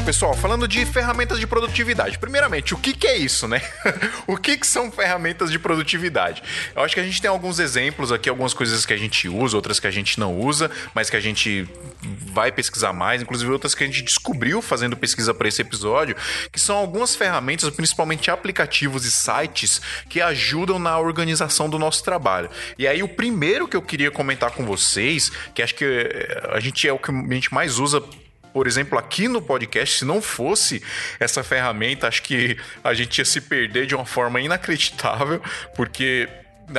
[0.02, 0.34] Pessoal.
[0.34, 2.18] Falando de ferramentas de produtividade.
[2.18, 3.62] Primeiramente, o que, que é isso, né?
[4.26, 6.42] o que, que são ferramentas de produtividade?
[6.74, 9.56] Eu acho que a gente tem alguns exemplos aqui, algumas coisas que a gente usa,
[9.56, 11.68] outras que a gente não usa, mas que a gente
[12.02, 16.16] vai pesquisar mais, inclusive outras que a gente descobriu fazendo pesquisa para esse episódio,
[16.50, 22.50] que são algumas ferramentas, principalmente aplicativos e sites, que ajudam na organização do nosso trabalho.
[22.76, 26.58] E aí, o primeiro que eu queria comentar com vocês, que acho que eh, a
[26.58, 28.02] gente é o que a gente mais usa
[28.52, 30.82] por exemplo, aqui no podcast, se não fosse
[31.18, 35.40] essa ferramenta, acho que a gente ia se perder de uma forma inacreditável,
[35.74, 36.28] porque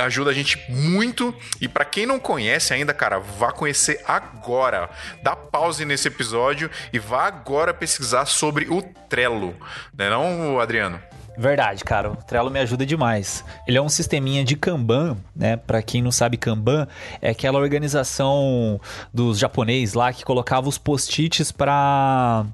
[0.02, 1.34] ajuda a gente muito.
[1.60, 4.88] E para quem não conhece ainda, cara, vá conhecer agora.
[5.22, 9.56] Dá pause nesse episódio e vá agora pesquisar sobre o Trello.
[9.96, 11.00] Não é não, Adriano?
[11.36, 12.10] Verdade, cara.
[12.10, 13.44] O Trello me ajuda demais.
[13.66, 15.56] Ele é um sisteminha de Kanban, né?
[15.56, 16.86] Para quem não sabe, Kanban
[17.20, 18.80] é aquela organização
[19.12, 22.46] dos japoneses lá que colocava os post-its para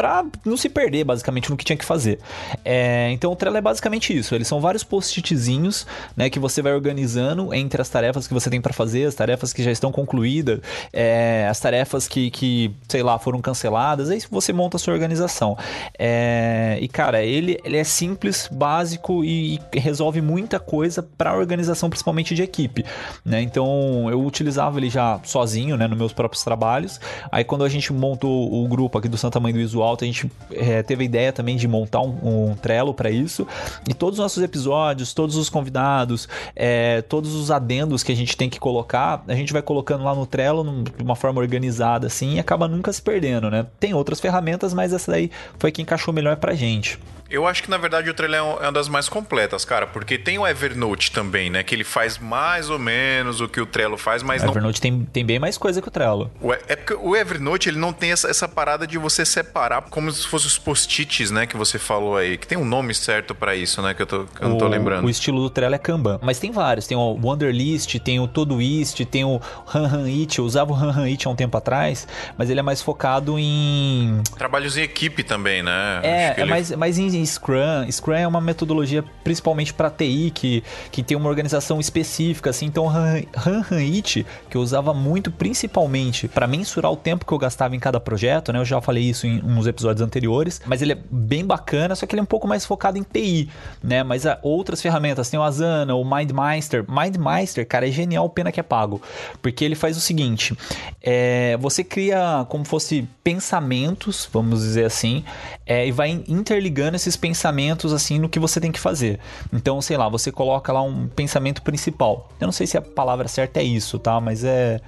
[0.00, 2.18] para não se perder basicamente no que tinha que fazer.
[2.64, 4.34] É, então o Trello é basicamente isso.
[4.34, 5.86] Eles são vários post-itzinhos,
[6.16, 9.52] né, que você vai organizando entre as tarefas que você tem para fazer, as tarefas
[9.52, 10.60] que já estão concluídas,
[10.90, 14.08] é, as tarefas que, que, sei lá, foram canceladas.
[14.08, 15.54] Aí você monta a sua organização.
[15.98, 21.90] É, e cara, ele, ele é simples, básico e, e resolve muita coisa para organização,
[21.90, 22.86] principalmente de equipe,
[23.22, 23.42] né?
[23.42, 26.98] Então eu utilizava ele já sozinho, né, nos meus próprios trabalhos.
[27.30, 30.06] Aí quando a gente montou o grupo aqui do Santa Mãe do Iso alto, a
[30.06, 33.46] gente é, teve a ideia também de montar um, um Trello para isso.
[33.88, 38.36] E todos os nossos episódios, todos os convidados, é, todos os adendos que a gente
[38.36, 42.34] tem que colocar, a gente vai colocando lá no Trello de uma forma organizada assim
[42.34, 43.66] e acaba nunca se perdendo, né?
[43.78, 46.98] Tem outras ferramentas, mas essa daí foi que encaixou melhor pra gente.
[47.30, 50.36] Eu acho que na verdade o Trello é uma das mais completas, cara, porque tem
[50.36, 51.62] o Evernote também, né?
[51.62, 54.52] Que ele faz mais ou menos o que o Trello faz, mas o não.
[54.52, 56.28] O Evernote tem, tem bem mais coisa que o Trello.
[56.66, 60.26] é porque o Evernote ele não tem essa, essa parada de você separar como se
[60.26, 61.46] fosse os post-its, né?
[61.46, 62.38] Que você falou aí.
[62.38, 63.92] Que tem um nome certo para isso, né?
[63.92, 65.04] Que eu, tô, que eu o, não tô lembrando.
[65.04, 66.18] O estilo do Trello é Kanban.
[66.22, 66.86] Mas tem vários.
[66.86, 69.40] Tem o Wonderlist, tem o Todoist, tem o
[69.74, 70.38] Han It.
[70.38, 74.22] Eu usava o Han It há um tempo atrás, mas ele é mais focado em.
[74.36, 76.00] Trabalhos em equipe também, né?
[76.02, 76.50] É, é ele...
[76.50, 77.90] mais, mais em Scrum.
[77.90, 82.66] Scrum é uma metodologia principalmente para TI, que, que tem uma organização específica, assim.
[82.66, 87.76] Então, Han It, que eu usava muito principalmente para mensurar o tempo que eu gastava
[87.76, 88.58] em cada projeto, né?
[88.58, 92.06] Eu já falei isso em um nos episódios anteriores, mas ele é bem bacana, só
[92.06, 93.48] que ele é um pouco mais focado em TI,
[93.82, 94.02] né?
[94.02, 96.84] Mas há outras ferramentas, tem o Asana, o MindMeister.
[96.88, 99.00] MindMeister, cara, é genial, pena que é pago,
[99.42, 100.56] porque ele faz o seguinte:
[101.02, 105.24] é, você cria como fosse pensamentos, vamos dizer assim,
[105.66, 109.20] é, e vai interligando esses pensamentos assim no que você tem que fazer.
[109.52, 112.28] Então, sei lá, você coloca lá um pensamento principal.
[112.40, 114.20] Eu não sei se a palavra certa é isso, tá?
[114.20, 114.80] Mas é,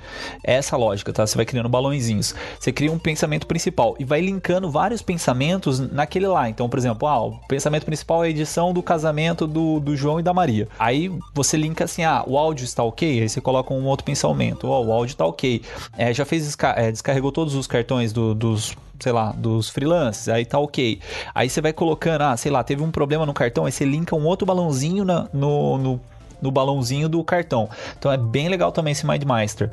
[0.45, 1.27] é essa lógica, tá?
[1.27, 2.35] Você vai criando balãozinhos.
[2.59, 6.49] Você cria um pensamento principal e vai linkando vários pensamentos naquele lá.
[6.49, 10.21] Então, por exemplo, ah, o pensamento principal é a edição do casamento do, do João
[10.21, 10.69] e da Maria.
[10.79, 13.23] Aí você linka assim, ah, o áudio está ok?
[13.23, 15.63] Aí você coloca um outro pensamento, oh, o áudio está ok.
[15.97, 20.45] É, já fez, é, descarregou todos os cartões do, dos sei lá, dos freelancers, aí
[20.45, 21.01] tá ok.
[21.35, 24.15] Aí você vai colocando, ah, sei lá, teve um problema no cartão, aí você linka
[24.15, 26.01] um outro balãozinho na, no, no,
[26.41, 27.69] no balãozinho do cartão.
[27.99, 29.73] Então é bem legal também esse MindMeister.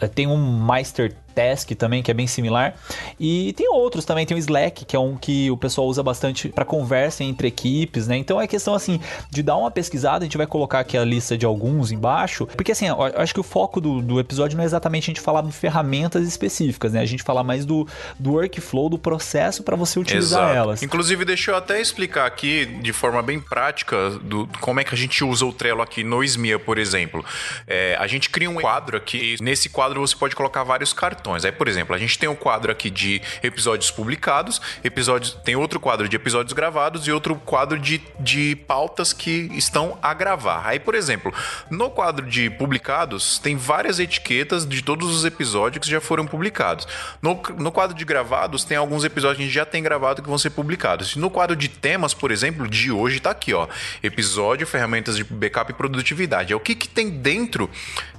[0.00, 2.74] É, tem um Meister Task também, que é bem similar.
[3.18, 6.48] E tem outros também, tem o Slack, que é um que o pessoal usa bastante
[6.48, 8.16] para conversa entre equipes, né?
[8.16, 11.38] Então é questão assim de dar uma pesquisada, a gente vai colocar aqui a lista
[11.38, 14.66] de alguns embaixo, porque assim, eu acho que o foco do, do episódio não é
[14.66, 17.00] exatamente a gente falar de ferramentas específicas, né?
[17.00, 17.86] A gente falar mais do,
[18.18, 20.58] do workflow, do processo para você utilizar Exato.
[20.58, 20.82] elas.
[20.82, 24.98] Inclusive, deixa eu até explicar aqui de forma bem prática do como é que a
[24.98, 27.24] gente usa o Trello aqui no Smia, por exemplo.
[27.66, 31.44] É, a gente cria um quadro aqui, nesse quadro você pode colocar vários cartões cartões.
[31.44, 35.78] Aí, por exemplo, a gente tem um quadro aqui de episódios publicados, episódios, tem outro
[35.78, 40.62] quadro de episódios gravados e outro quadro de, de pautas que estão a gravar.
[40.64, 41.32] Aí, por exemplo,
[41.70, 46.86] no quadro de publicados, tem várias etiquetas de todos os episódios que já foram publicados.
[47.20, 50.28] No, no quadro de gravados, tem alguns episódios que a gente já tem gravado que
[50.28, 51.16] vão ser publicados.
[51.16, 53.68] No quadro de temas, por exemplo, de hoje tá aqui, ó.
[54.02, 56.52] Episódio, ferramentas de backup e produtividade.
[56.52, 57.70] É o que, que tem dentro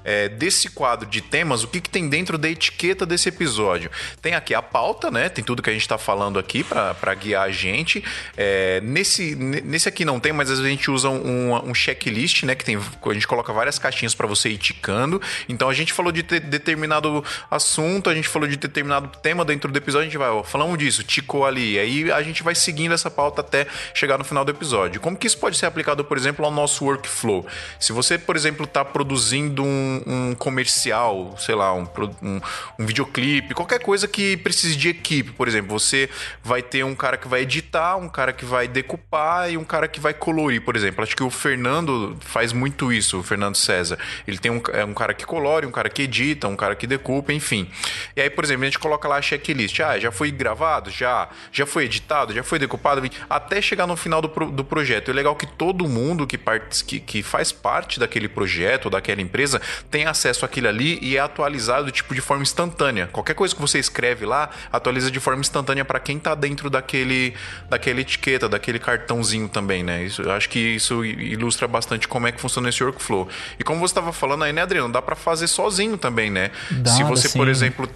[0.04, 3.90] é, desse quadro de temas, o que, que tem dentro da etiqueta desse episódio.
[4.22, 5.30] Tem aqui a pauta, né?
[5.30, 8.04] Tem tudo que a gente está falando aqui para guiar a gente.
[8.38, 12.44] É, nesse, nesse aqui não tem, mas às vezes a gente usa um, um checklist,
[12.44, 12.56] né?
[12.56, 15.22] Que tem, a gente coloca várias caixinhas para você ir ticando.
[15.48, 19.78] Então a gente falou de determinado assunto, a gente falou de determinado tema dentro do
[19.78, 21.80] episódio, a gente vai, ó, falamos disso, ticou ali.
[21.80, 25.02] Aí a gente vai seguindo essa pauta até chegar no final do episódio.
[25.02, 27.46] Como que isso pode ser aplicado, por exemplo, ao nosso workflow?
[27.80, 31.88] Se você, por exemplo, está produzindo um um, comercial, sei lá, um,
[32.22, 32.42] um,
[32.80, 35.78] um videoclipe, qualquer coisa que precise de equipe, por exemplo.
[35.80, 36.10] Você
[36.44, 39.88] vai ter um cara que vai editar, um cara que vai decupar e um cara
[39.88, 41.04] que vai colorir, por exemplo.
[41.04, 43.98] Acho que o Fernando faz muito isso, o Fernando César.
[44.28, 46.88] Ele tem um, é um cara que colore, um cara que edita, um cara que
[46.88, 47.70] decupa, enfim.
[48.16, 49.80] E aí, por exemplo, a gente coloca lá a checklist.
[49.80, 50.90] Ah, já foi gravado?
[50.90, 51.30] Já.
[51.52, 52.34] Já foi editado?
[52.34, 53.02] Já foi decupado?
[53.30, 55.12] Até chegar no final do, pro, do projeto.
[55.12, 59.62] É legal que todo mundo que, part, que, que faz parte daquele projeto, daquela empresa,
[59.90, 63.08] tem acesso àquilo ali e é atualizado tipo de forma instantânea.
[63.12, 67.34] Qualquer coisa que você escreve lá, atualiza de forma instantânea para quem está dentro daquele
[67.70, 70.04] daquela etiqueta, daquele cartãozinho também, né?
[70.04, 73.28] Isso, eu acho que isso ilustra bastante como é que funciona esse workflow.
[73.60, 76.52] E como você estava falando aí, né, Adriano, dá para fazer sozinho também, né?
[76.72, 77.90] Dá, Se você, por exemplo,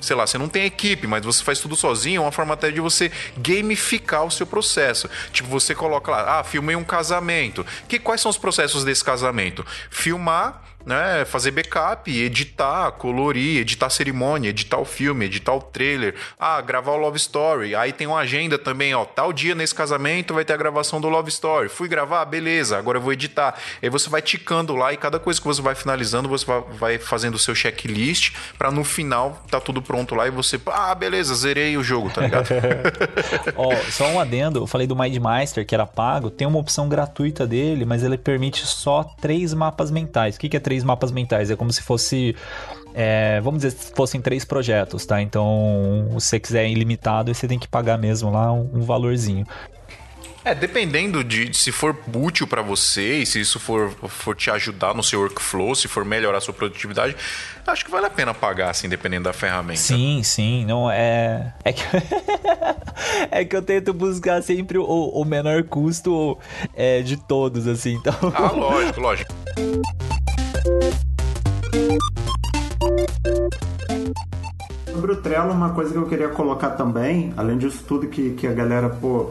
[0.00, 2.70] sei lá, você não tem equipe, mas você faz tudo sozinho, é uma forma até
[2.70, 5.08] de você gamificar o seu processo.
[5.32, 7.64] Tipo, você coloca lá, ah, filmei um casamento.
[7.88, 9.64] Que quais são os processos desse casamento?
[9.90, 16.60] Filmar né, fazer backup, editar, colorir, editar cerimônia, editar o filme, editar o trailer, ah,
[16.60, 17.74] gravar o Love Story.
[17.74, 21.08] Aí tem uma agenda também, ó, tal dia nesse casamento vai ter a gravação do
[21.08, 21.68] Love Story.
[21.68, 23.54] Fui gravar, beleza, agora eu vou editar.
[23.82, 26.46] Aí você vai ticando lá e cada coisa que você vai finalizando, você
[26.78, 30.94] vai fazendo o seu checklist para no final tá tudo pronto lá e você, ah,
[30.94, 32.48] beleza, zerei o jogo, tá ligado?
[33.56, 37.46] ó, só um adendo, eu falei do MindMeister que era pago, tem uma opção gratuita
[37.46, 40.36] dele, mas ele permite só três mapas mentais.
[40.36, 41.50] O que é três três mapas mentais.
[41.50, 42.36] É como se fosse.
[42.94, 45.20] É, vamos dizer, se fossem três projetos, tá?
[45.20, 49.46] Então, se você quiser ilimitado, você tem que pagar mesmo lá um, um valorzinho.
[50.44, 54.94] É, dependendo de, se for útil para você e se isso for, for te ajudar
[54.94, 57.14] no seu workflow, se for melhorar a sua produtividade,
[57.66, 59.80] acho que vale a pena pagar, assim, dependendo da ferramenta.
[59.80, 60.64] Sim, sim.
[60.64, 61.52] Não é.
[61.62, 61.82] É que,
[63.30, 66.38] é que eu tento buscar sempre o, o menor custo
[66.74, 67.94] é, de todos, assim.
[67.96, 68.14] Então...
[68.34, 69.34] Ah, lógico, lógico.
[74.98, 78.48] Sobre o Trello, uma coisa que eu queria colocar também, além disso tudo que, que
[78.48, 79.30] a galera pô,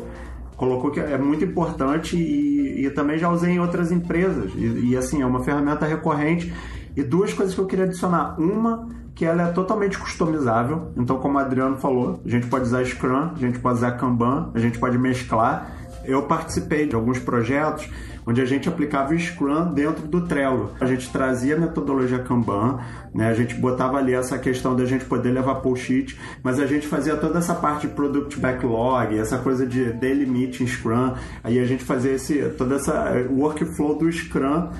[0.56, 4.50] colocou que é muito importante e, e também já usei em outras empresas.
[4.56, 6.54] E, e, assim, é uma ferramenta recorrente.
[6.96, 8.40] E duas coisas que eu queria adicionar.
[8.40, 10.94] Uma, que ela é totalmente customizável.
[10.96, 14.52] Então, como o Adriano falou, a gente pode usar Scrum, a gente pode usar Kanban,
[14.56, 15.70] a gente pode mesclar
[16.08, 17.90] eu participei de alguns projetos
[18.28, 20.74] onde a gente aplicava o Scrum dentro do Trello.
[20.82, 22.78] A gente trazia a metodologia Kanban,
[23.16, 23.30] né?
[23.30, 27.16] a gente botava ali essa questão da gente poder levar pull-sheet, mas a gente fazia
[27.16, 31.86] toda essa parte de Product Backlog, essa coisa de Daily Meeting Scrum, aí a gente
[31.86, 34.72] fazia esse, toda essa workflow do Scrum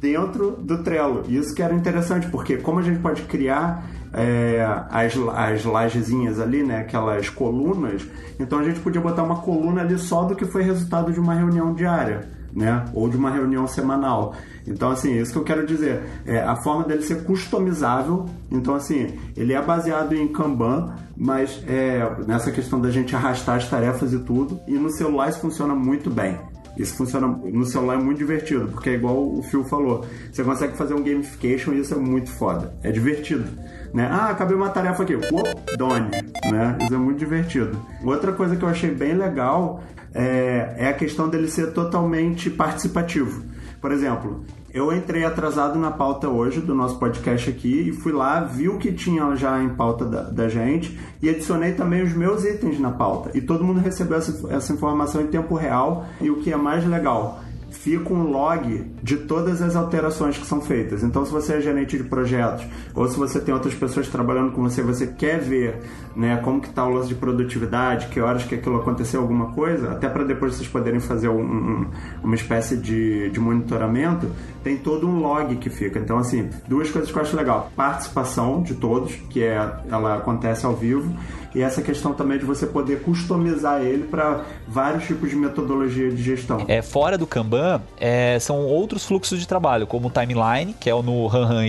[0.00, 1.24] dentro do Trello.
[1.28, 6.62] Isso que era interessante, porque como a gente pode criar é, as, as lajezinhas ali,
[6.62, 8.06] né, aquelas colunas,
[8.40, 11.34] então a gente podia botar uma coluna ali só do que foi resultado de uma
[11.34, 12.84] reunião diária né?
[12.94, 14.34] Ou de uma reunião semanal.
[14.66, 16.02] Então, assim, isso que eu quero dizer.
[16.24, 18.26] É a forma dele ser customizável.
[18.50, 23.68] Então, assim, ele é baseado em Kanban, mas é, nessa questão da gente arrastar as
[23.68, 24.60] tarefas e tudo.
[24.66, 26.38] E no celular isso funciona muito bem.
[26.76, 30.04] Isso funciona no celular é muito divertido, porque é igual o Phil falou.
[30.32, 32.74] Você consegue fazer um gamification e isso é muito foda.
[32.82, 33.44] É divertido.
[33.92, 34.08] Né?
[34.10, 35.14] Ah, acabei uma tarefa aqui.
[35.14, 36.10] Uop, done.
[36.50, 36.76] Né?
[36.82, 37.80] Isso é muito divertido.
[38.02, 39.84] Outra coisa que eu achei bem legal
[40.14, 43.42] é, é a questão dele ser totalmente participativo.
[43.80, 48.40] Por exemplo, eu entrei atrasado na pauta hoje do nosso podcast aqui e fui lá,
[48.40, 52.44] vi o que tinha já em pauta da, da, gente e adicionei também os meus
[52.44, 53.30] itens na pauta.
[53.36, 56.06] E todo mundo recebeu essa, essa informação em tempo real.
[56.20, 60.60] E o que é mais legal, fica um log de todas as alterações que são
[60.60, 61.02] feitas.
[61.02, 64.62] Então, se você é gerente de projetos ou se você tem outras pessoas trabalhando com
[64.62, 65.82] você, você quer ver
[66.16, 69.92] né, como que está o lance de produtividade, que horas que aquilo aconteceu, alguma coisa,
[69.92, 71.86] até para depois vocês poderem fazer um, um,
[72.22, 74.30] uma espécie de, de monitoramento,
[74.62, 75.98] tem todo um log que fica.
[75.98, 77.70] Então, assim, duas coisas que eu acho legal.
[77.76, 79.56] Participação de todos, que é,
[79.90, 81.14] ela acontece ao vivo,
[81.54, 86.20] e essa questão também de você poder customizar ele para vários tipos de metodologia de
[86.20, 86.64] gestão.
[86.66, 91.02] É, fora do Kanban, é, são outros fluxos de trabalho, como o timeline, que é
[91.02, 91.64] no Han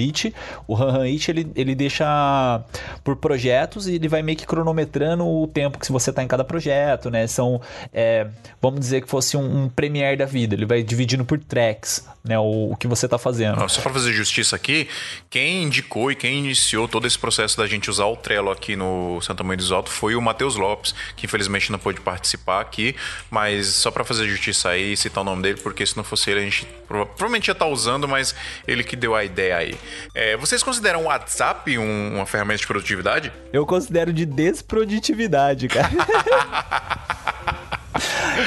[0.67, 2.63] O Han ele, ele deixa
[3.03, 6.43] por projetos e ele vai meio que cronometrando o tempo que você está em cada
[6.43, 7.25] projeto, né?
[7.27, 7.61] São,
[7.93, 8.27] é,
[8.61, 12.37] vamos dizer que fosse um, um Premiere da vida, ele vai dividindo por tracks, né?
[12.37, 13.67] O, o que você está fazendo.
[13.69, 14.87] Só para fazer justiça aqui,
[15.29, 19.19] quem indicou e quem iniciou todo esse processo da gente usar o Trello aqui no
[19.21, 22.95] Santa Maria dos Altos foi o Matheus Lopes, que infelizmente não pôde participar aqui,
[23.29, 26.41] mas só para fazer justiça aí citar o nome dele, porque se não fosse ele,
[26.41, 28.35] a gente provavelmente ia estar tá usando, mas
[28.67, 29.75] ele que deu a ideia aí.
[30.13, 33.31] É, vocês consideram o WhatsApp um, uma ferramenta de produtividade?
[33.51, 35.89] Eu considero de desprodutividade, cara.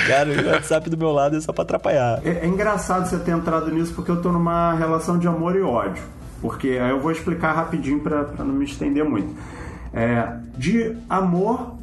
[0.06, 2.20] Cara, o WhatsApp do meu lado é só pra atrapalhar.
[2.24, 5.62] É, é, engraçado você ter entrado nisso porque eu tô numa relação de amor e
[5.62, 6.02] ódio.
[6.40, 9.34] Porque aí eu vou explicar rapidinho pra, pra não me estender muito.
[9.92, 11.74] É, de amor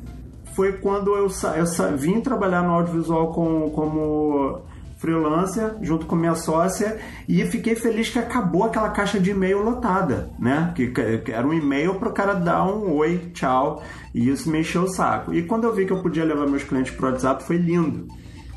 [0.53, 4.61] foi quando eu, eu vim trabalhar no audiovisual com, como
[5.05, 6.97] freelancer junto com minha sócia
[7.29, 10.73] e fiquei feliz que acabou aquela caixa de e-mail lotada, né?
[10.75, 14.61] Que, que era um e-mail para o cara dar um oi, tchau, e isso me
[14.61, 15.31] encheu o saco.
[15.31, 18.07] E quando eu vi que eu podia levar meus clientes pro WhatsApp, foi lindo.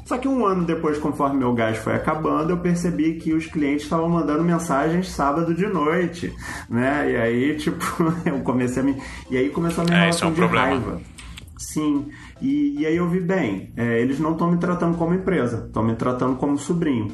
[0.07, 3.83] Só que um ano depois, conforme meu gás foi acabando, eu percebi que os clientes
[3.83, 6.35] estavam mandando mensagens sábado de noite,
[6.67, 7.13] né?
[7.13, 7.85] E aí, tipo,
[8.25, 8.97] eu comecei a me...
[9.31, 10.67] E aí começou a minha é, relação é um de problema.
[10.67, 11.01] raiva.
[11.59, 12.07] Sim.
[12.41, 15.83] E, e aí eu vi bem, é, eles não estão me tratando como empresa, estão
[15.83, 17.09] me tratando como sobrinho.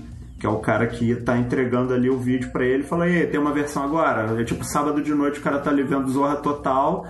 [0.45, 3.27] Que é o cara que está entregando ali o vídeo para ele e fala, ei,
[3.27, 4.39] tem uma versão agora.
[4.39, 7.07] É tipo, sábado de noite o cara tá ali vendo Zorra Total,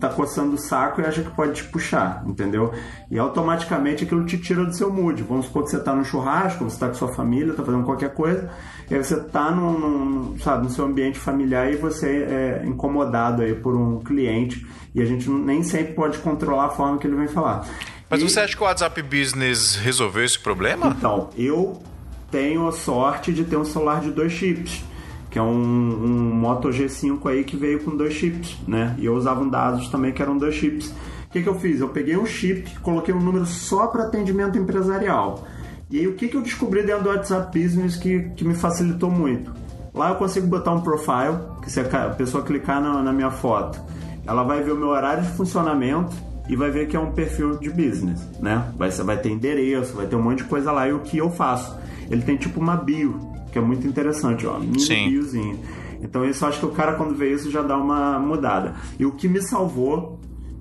[0.00, 2.72] tá coçando o saco e acha que pode te puxar, entendeu?
[3.10, 5.22] E automaticamente aquilo te tira do seu mood.
[5.22, 8.14] Vamos supor que você tá no churrasco, você tá com sua família, tá fazendo qualquer
[8.14, 8.48] coisa,
[8.90, 13.42] e aí você tá num, num sabe, no seu ambiente familiar e você é incomodado
[13.42, 17.16] aí por um cliente e a gente nem sempre pode controlar a forma que ele
[17.16, 17.68] vem falar.
[18.08, 18.24] Mas e...
[18.30, 20.96] você acha que o WhatsApp Business resolveu esse problema?
[20.98, 21.82] Então, eu
[22.30, 24.84] tenho a sorte de ter um celular de dois chips,
[25.30, 28.94] que é um, um Moto G5 aí que veio com dois chips, né?
[28.98, 30.88] E eu usava um dados também que eram dois chips.
[31.26, 31.80] O que, que eu fiz?
[31.80, 35.46] Eu peguei um chip, coloquei um número só para atendimento empresarial.
[35.90, 39.10] E aí o que, que eu descobri dentro do WhatsApp Business que, que me facilitou
[39.10, 39.52] muito?
[39.94, 43.80] Lá eu consigo botar um profile, que se a pessoa clicar na, na minha foto,
[44.26, 46.14] ela vai ver o meu horário de funcionamento
[46.48, 48.70] e vai ver que é um perfil de business, né?
[48.76, 51.30] Vai, vai ter endereço, vai ter um monte de coisa lá e o que eu
[51.30, 51.76] faço.
[52.10, 53.18] Ele tem tipo uma bio,
[53.52, 55.08] que é muito interessante, ó, mini Sim.
[55.08, 55.58] biozinho.
[56.00, 58.74] Então isso acho que o cara quando vê isso já dá uma mudada.
[58.98, 60.18] E o que me salvou,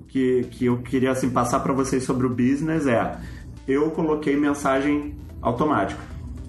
[0.07, 3.17] que, que eu queria assim passar para vocês sobre o business é,
[3.67, 6.01] eu coloquei mensagem automática.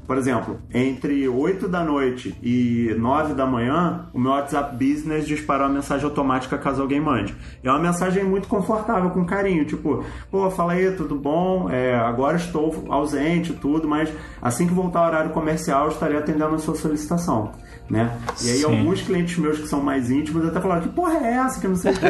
[0.08, 5.66] Por exemplo, entre 8 da noite e 9 da manhã, o meu WhatsApp Business disparou
[5.66, 7.36] a mensagem automática caso alguém mande.
[7.62, 11.68] É uma mensagem muito confortável, com carinho, tipo, pô, fala aí, tudo bom?
[11.68, 14.08] É, agora estou ausente, tudo, mas
[14.40, 17.52] assim que voltar ao horário comercial, eu estarei atendendo a sua solicitação.
[17.90, 18.10] Né?
[18.42, 18.64] E aí Sim.
[18.64, 21.70] alguns clientes meus que são mais íntimos até falaram que porra é essa que eu
[21.70, 22.06] não sei o que.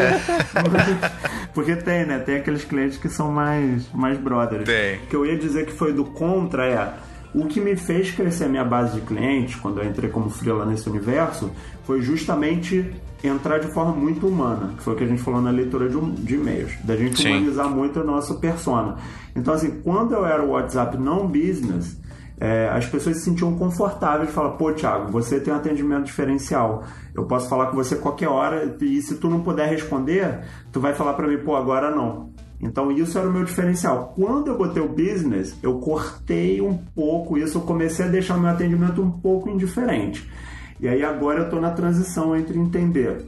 [1.53, 2.19] Porque tem, né?
[2.21, 4.65] Tem aqueles clientes que são mais, mais brothers.
[4.65, 4.99] Tem.
[4.99, 7.08] O que eu ia dizer que foi do contra é.
[7.38, 10.66] O que me fez crescer a minha base de clientes, quando eu entrei como freela
[10.66, 11.53] nesse universo,
[11.85, 15.51] foi justamente entrar de forma muito humana, que foi o que a gente falou na
[15.51, 17.29] leitura de, um, de e-mails, da gente Sim.
[17.29, 18.96] humanizar muito a nossa persona.
[19.37, 21.96] Então, assim, quando eu era o WhatsApp não business,
[22.40, 26.82] é, as pessoas se sentiam confortáveis de falar, pô, Thiago, você tem um atendimento diferencial.
[27.14, 30.41] Eu posso falar com você qualquer hora e se tu não puder responder,
[30.72, 32.30] tu vai falar para mim, pô, agora não.
[32.61, 34.13] Então isso era o meu diferencial.
[34.17, 38.41] Quando eu botei o business, eu cortei um pouco isso, eu comecei a deixar o
[38.41, 40.29] meu atendimento um pouco indiferente.
[40.81, 43.25] E aí agora eu estou na transição entre entender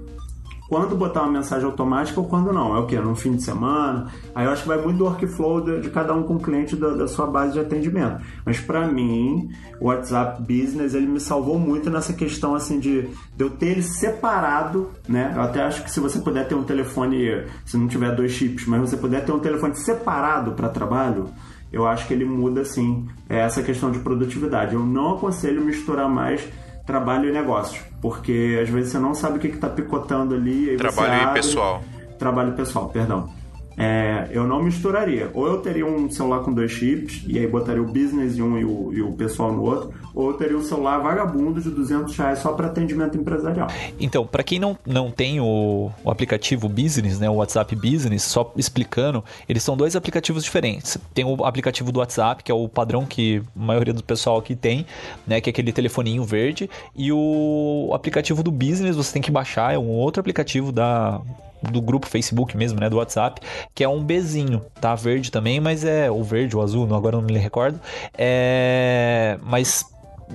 [0.71, 2.77] quando botar uma mensagem automática ou quando não.
[2.77, 2.97] É o que?
[2.97, 4.07] No fim de semana?
[4.33, 6.77] Aí eu acho que vai muito do workflow de, de cada um com o cliente
[6.77, 8.25] da, da, sua base de atendimento.
[8.47, 9.51] Mas para mim,
[9.81, 13.11] o WhatsApp Business ele me salvou muito nessa questão assim de, de
[13.41, 15.33] eu ter ele separado, né?
[15.35, 18.65] Eu até acho que se você puder ter um telefone, se não tiver dois chips,
[18.65, 21.31] mas você puder ter um telefone separado para trabalho,
[21.73, 24.75] eu acho que ele muda sim essa questão de produtividade.
[24.75, 26.49] Eu não aconselho misturar mais
[26.91, 30.77] trabalho e negócios, porque às vezes você não sabe o que está picotando ali.
[30.77, 31.31] trabalho abre...
[31.31, 31.83] e pessoal.
[32.19, 33.31] Trabalho pessoal, perdão.
[33.77, 35.31] É, eu não misturaria.
[35.35, 38.59] Ou eu teria um celular com dois chips, e aí botaria o business em um
[38.59, 42.17] e o, e o pessoal no outro, ou eu teria um celular vagabundo de 200
[42.17, 43.69] reais só para atendimento empresarial.
[43.99, 48.53] Então, para quem não, não tem o, o aplicativo Business, né, o WhatsApp Business, só
[48.57, 50.99] explicando, eles são dois aplicativos diferentes.
[51.15, 54.55] Tem o aplicativo do WhatsApp, que é o padrão que a maioria do pessoal aqui
[54.55, 54.87] tem,
[55.27, 59.75] né, que é aquele telefoninho verde, e o aplicativo do Business você tem que baixar,
[59.75, 61.21] é um outro aplicativo da
[61.63, 63.41] do grupo Facebook mesmo, né, do WhatsApp,
[63.75, 64.95] que é um Bzinho, tá?
[64.95, 67.81] Verde também, mas é o verde ou azul, agora não me recordo.
[68.17, 69.85] É, mas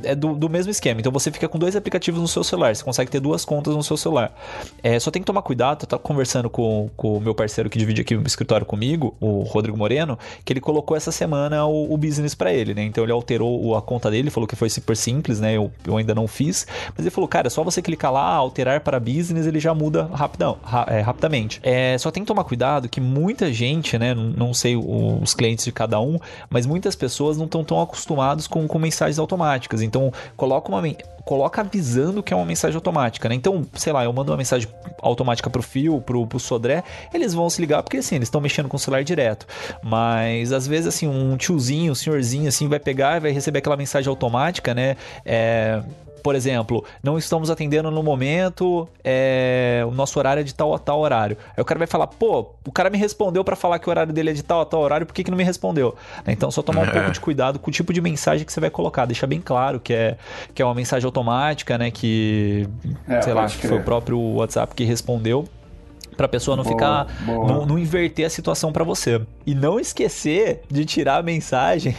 [0.03, 0.99] é do, do, mesmo esquema.
[0.99, 2.75] Então você fica com dois aplicativos no seu celular.
[2.75, 4.33] Você consegue ter duas contas no seu celular.
[4.83, 5.83] É, só tem que tomar cuidado.
[5.83, 9.77] Eu tava conversando com, o meu parceiro que divide aqui o escritório comigo, o Rodrigo
[9.77, 12.83] Moreno, que ele colocou essa semana o, o business para ele, né?
[12.83, 15.53] Então ele alterou a conta dele, falou que foi super simples, né?
[15.53, 16.67] Eu, eu ainda não fiz.
[16.89, 20.09] Mas ele falou, cara, é só você clicar lá, alterar para business, ele já muda
[20.13, 21.59] rapidão, ra, é, rapidamente.
[21.63, 24.13] É, só tem que tomar cuidado que muita gente, né?
[24.13, 26.19] Não sei os clientes de cada um,
[26.49, 29.81] mas muitas pessoas não estão tão acostumados com, com mensagens automáticas.
[29.85, 30.81] Então, coloca uma
[31.25, 33.33] coloca avisando que é uma mensagem automática, né?
[33.33, 34.69] Então, sei lá, eu mando uma mensagem
[35.01, 38.69] automática pro Fio, pro, pro Sodré, eles vão se ligar porque assim, eles estão mexendo
[38.69, 39.47] com o celular direto.
[39.81, 43.75] Mas às vezes assim, um tiozinho, um senhorzinho assim vai pegar e vai receber aquela
[43.75, 44.95] mensagem automática, né?
[45.25, 45.81] É,
[46.25, 50.79] por exemplo, não estamos atendendo no momento, é, o nosso horário é de tal a
[50.79, 51.37] tal horário.
[51.55, 54.11] Aí o cara vai falar, pô, o cara me respondeu para falar que o horário
[54.11, 55.93] dele é de tal a tal horário, por que, que não me respondeu?
[56.25, 58.71] Então, só tomar um pouco de cuidado com o tipo de mensagem que você vai
[58.71, 59.05] colocar.
[59.05, 60.17] Deixa bem claro que é,
[60.51, 61.91] que é uma mensagem automática, né?
[61.91, 62.67] Que,
[63.07, 65.47] é, sei lá, que foi o próprio WhatsApp que respondeu
[66.15, 67.47] para a pessoa não boa, ficar boa.
[67.47, 69.21] Não, não, inverter a situação para você.
[69.45, 71.95] E não esquecer de tirar a mensagem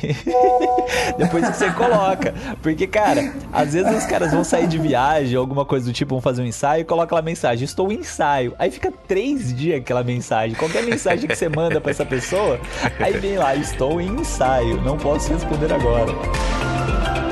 [1.19, 2.35] depois que você coloca.
[2.63, 6.21] Porque cara às vezes os caras vão sair de viagem alguma coisa do tipo vão
[6.21, 8.55] fazer um ensaio e coloca lá a mensagem estou em ensaio.
[8.59, 10.57] Aí fica três dias aquela mensagem.
[10.57, 12.59] Qualquer mensagem que você manda para essa pessoa
[12.99, 17.26] aí vem lá estou em ensaio não posso responder agora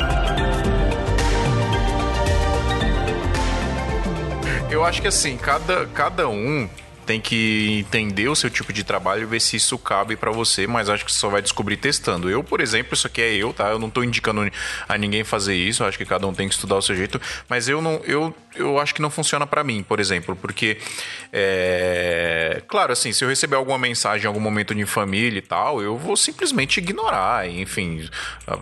[4.75, 6.69] eu acho que assim, cada, cada um
[7.07, 10.67] tem que entender o seu tipo de trabalho e ver se isso cabe para você,
[10.67, 12.31] mas acho que você só vai descobrir testando.
[12.31, 13.69] Eu, por exemplo, isso aqui é eu, tá?
[13.69, 14.51] Eu não tô indicando
[14.89, 17.69] a ninguém fazer isso, acho que cada um tem que estudar o seu jeito, mas
[17.69, 20.79] eu não eu, eu acho que não funciona para mim, por exemplo, porque
[21.33, 25.83] é, claro, assim, se eu receber alguma mensagem em algum momento de família e tal,
[25.83, 28.09] eu vou simplesmente ignorar, enfim,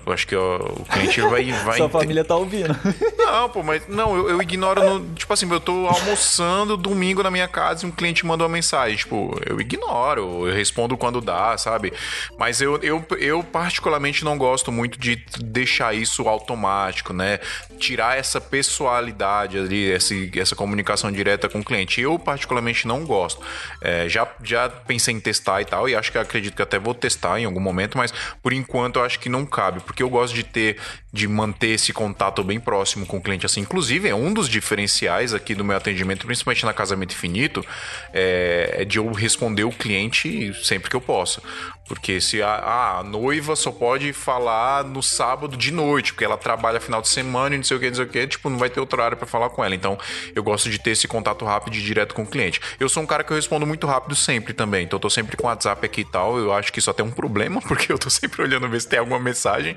[0.06, 2.74] acho que ó, o cliente vai vai Sua família tá ouvindo.
[3.18, 7.30] Não, pô, mas não, eu, eu ignoro no, tipo assim, eu tô almoçando domingo na
[7.30, 8.96] minha casa e um cliente mandou uma mensagem.
[8.96, 11.92] Tipo, eu ignoro, eu respondo quando dá, sabe?
[12.38, 17.38] Mas eu, eu, eu particularmente não gosto muito de deixar isso automático, né?
[17.78, 22.00] Tirar essa pessoalidade ali, essa, essa comunicação direta com o cliente.
[22.00, 23.42] Eu, particularmente, não gosto.
[23.80, 26.94] É, já, já pensei em testar e tal, e acho que acredito que até vou
[26.94, 28.12] testar em algum momento, mas
[28.42, 30.76] por enquanto eu acho que não cabe, porque eu gosto de ter,
[31.12, 33.46] de manter esse contato bem próximo com o cliente.
[33.46, 37.64] Assim, inclusive, é um dos diferenciais aqui do meu atendimento, principalmente na Casamento Infinito.
[38.12, 41.42] É, é, de eu responder o cliente sempre que eu possa.
[41.86, 46.80] Porque se a, a, noiva só pode falar no sábado de noite, porque ela trabalha
[46.80, 48.70] final de semana e não sei o que, não sei o que, tipo, não vai
[48.70, 49.74] ter outro horário para falar com ela.
[49.74, 49.98] Então,
[50.34, 52.60] eu gosto de ter esse contato rápido e direto com o cliente.
[52.78, 54.84] Eu sou um cara que eu respondo muito rápido sempre também.
[54.84, 56.38] Então, eu tô sempre com o WhatsApp aqui e tal.
[56.38, 58.88] Eu acho que isso até é um problema, porque eu tô sempre olhando ver se
[58.88, 59.76] tem alguma mensagem.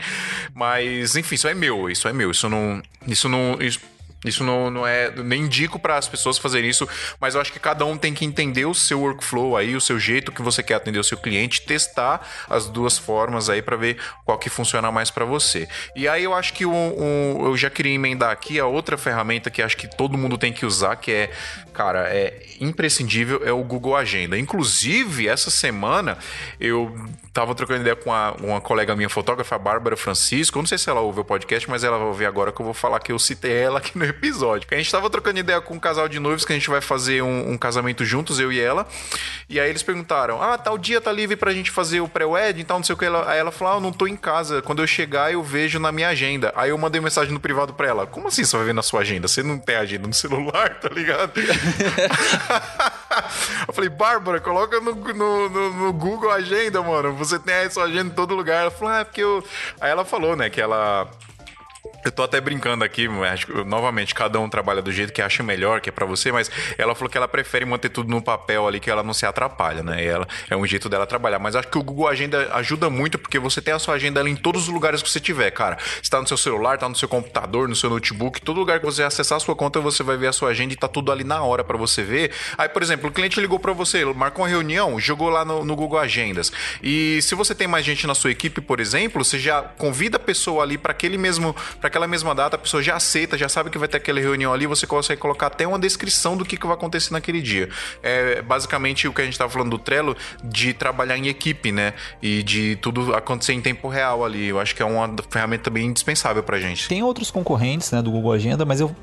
[0.53, 2.31] Mas, enfim, isso é meu, isso é meu.
[2.31, 2.81] Isso não.
[3.07, 3.57] Isso não.
[3.59, 3.79] Isso,
[4.29, 5.11] Isso não, não é.
[5.11, 6.87] Nem indico para as pessoas fazerem isso,
[7.19, 9.99] mas eu acho que cada um tem que entender o seu workflow aí, o seu
[9.99, 13.97] jeito que você quer atender o seu cliente, testar as duas formas aí para ver
[14.23, 15.67] qual que funciona mais para você.
[15.95, 19.49] E aí eu acho que o, o, eu já queria emendar aqui a outra ferramenta
[19.49, 21.31] que acho que todo mundo tem que usar, que é,
[21.73, 24.37] cara, é imprescindível, é o Google Agenda.
[24.37, 26.17] Inclusive, essa semana
[26.59, 26.95] eu
[27.33, 30.57] tava trocando ideia com uma, uma colega minha fotógrafa, a Bárbara Francisco.
[30.57, 32.65] Eu não sei se ela ouve o podcast, mas ela vai ouvir agora que eu
[32.65, 34.67] vou falar que eu citei ela aqui no episódio.
[34.71, 37.21] A gente tava trocando ideia com um casal de noivos que a gente vai fazer
[37.21, 38.87] um, um casamento juntos, eu e ela.
[39.49, 42.63] E aí eles perguntaram: Ah, tal dia tá livre pra gente fazer o pré-wedding e
[42.63, 43.05] tal, não sei o que.
[43.05, 44.61] Ela, aí ela falou: Ah, eu não tô em casa.
[44.61, 46.51] Quando eu chegar, eu vejo na minha agenda.
[46.55, 49.01] Aí eu mandei mensagem no privado pra ela: Como assim você vai ver na sua
[49.01, 49.27] agenda?
[49.27, 51.33] Você não tem agenda no celular, tá ligado?
[53.67, 57.13] eu falei, Bárbara, coloca no, no, no, no, Google Agenda, mano.
[57.13, 58.61] Você tem a sua agenda em todo lugar.
[58.61, 59.43] Ela falou, ah, é porque eu.
[59.79, 61.09] Aí ela falou, né, que ela
[62.03, 65.81] eu tô até brincando aqui, que, novamente, cada um trabalha do jeito que acha melhor,
[65.81, 68.79] que é para você, mas ela falou que ela prefere manter tudo no papel ali,
[68.79, 70.03] que ela não se atrapalha, né?
[70.03, 71.39] E ela é um jeito dela trabalhar.
[71.39, 74.31] Mas acho que o Google Agenda ajuda muito, porque você tem a sua agenda ali
[74.31, 75.77] em todos os lugares que você tiver, cara.
[76.01, 79.03] Está no seu celular, tá no seu computador, no seu notebook, todo lugar que você
[79.03, 81.43] acessar a sua conta, você vai ver a sua agenda e tá tudo ali na
[81.43, 82.31] hora para você ver.
[82.57, 85.75] Aí, por exemplo, o cliente ligou para você, marcou uma reunião, jogou lá no, no
[85.75, 86.51] Google Agendas.
[86.81, 90.19] E se você tem mais gente na sua equipe, por exemplo, você já convida a
[90.19, 93.69] pessoa ali para aquele mesmo, para aquela mesma data, a pessoa já aceita, já sabe
[93.69, 96.65] que vai ter aquela reunião ali, você consegue colocar até uma descrição do que, que
[96.65, 97.69] vai acontecer naquele dia.
[98.01, 101.93] É basicamente o que a gente estava falando do Trello, de trabalhar em equipe, né?
[102.21, 104.47] E de tudo acontecer em tempo real ali.
[104.47, 106.87] Eu acho que é uma ferramenta bem indispensável pra gente.
[106.87, 108.95] Tem outros concorrentes, né, do Google Agenda, mas eu,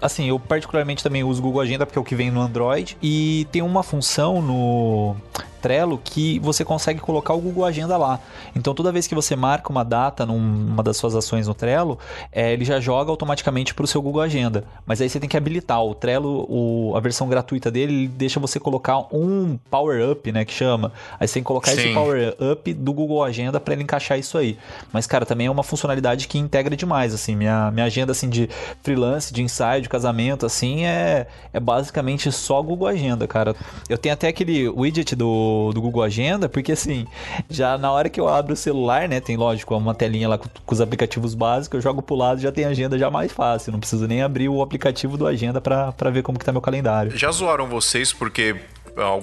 [0.00, 2.96] assim, eu particularmente também uso o Google Agenda porque é o que vem no Android
[3.02, 5.16] e tem uma função no
[5.60, 8.20] Trello que você consegue colocar o Google Agenda lá.
[8.54, 11.98] Então toda vez que você marca uma data numa das suas ações no Trello,
[12.32, 14.64] é, ele já joga automaticamente para o seu Google Agenda.
[14.86, 18.38] Mas aí você tem que habilitar o Trello, o, a versão gratuita dele, ele deixa
[18.40, 20.92] você colocar um Power Up, né, que chama.
[21.18, 21.80] Aí você tem que colocar Sim.
[21.80, 24.58] esse Power Up do Google Agenda para ele encaixar isso aí.
[24.92, 28.48] Mas cara, também é uma funcionalidade que integra demais, assim, minha, minha agenda assim de
[28.82, 33.54] freelance, de ensaio, de casamento, assim, é, é basicamente só Google Agenda, cara.
[33.88, 37.06] Eu tenho até aquele widget do do, Google Agenda, porque assim,
[37.48, 40.48] já na hora que eu abro o celular, né, tem lógico uma telinha lá com,
[40.48, 43.80] com os aplicativos básicos, eu jogo pro lado já tem agenda já mais fácil, não
[43.80, 47.16] preciso nem abrir o aplicativo do Agenda para ver como que tá meu calendário.
[47.16, 48.56] Já zoaram vocês porque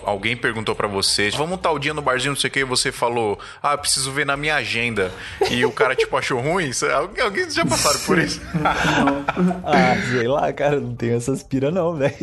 [0.05, 2.91] alguém perguntou para você, vamos tal dia no barzinho, não sei o que, e você
[2.91, 5.11] falou, ah, preciso ver na minha agenda.
[5.49, 6.71] E o cara, tipo, achou ruim?
[6.93, 8.41] Alguém, alguém já passaram por isso?
[8.63, 12.15] ah, sei lá, cara, não tenho essas pira não, velho.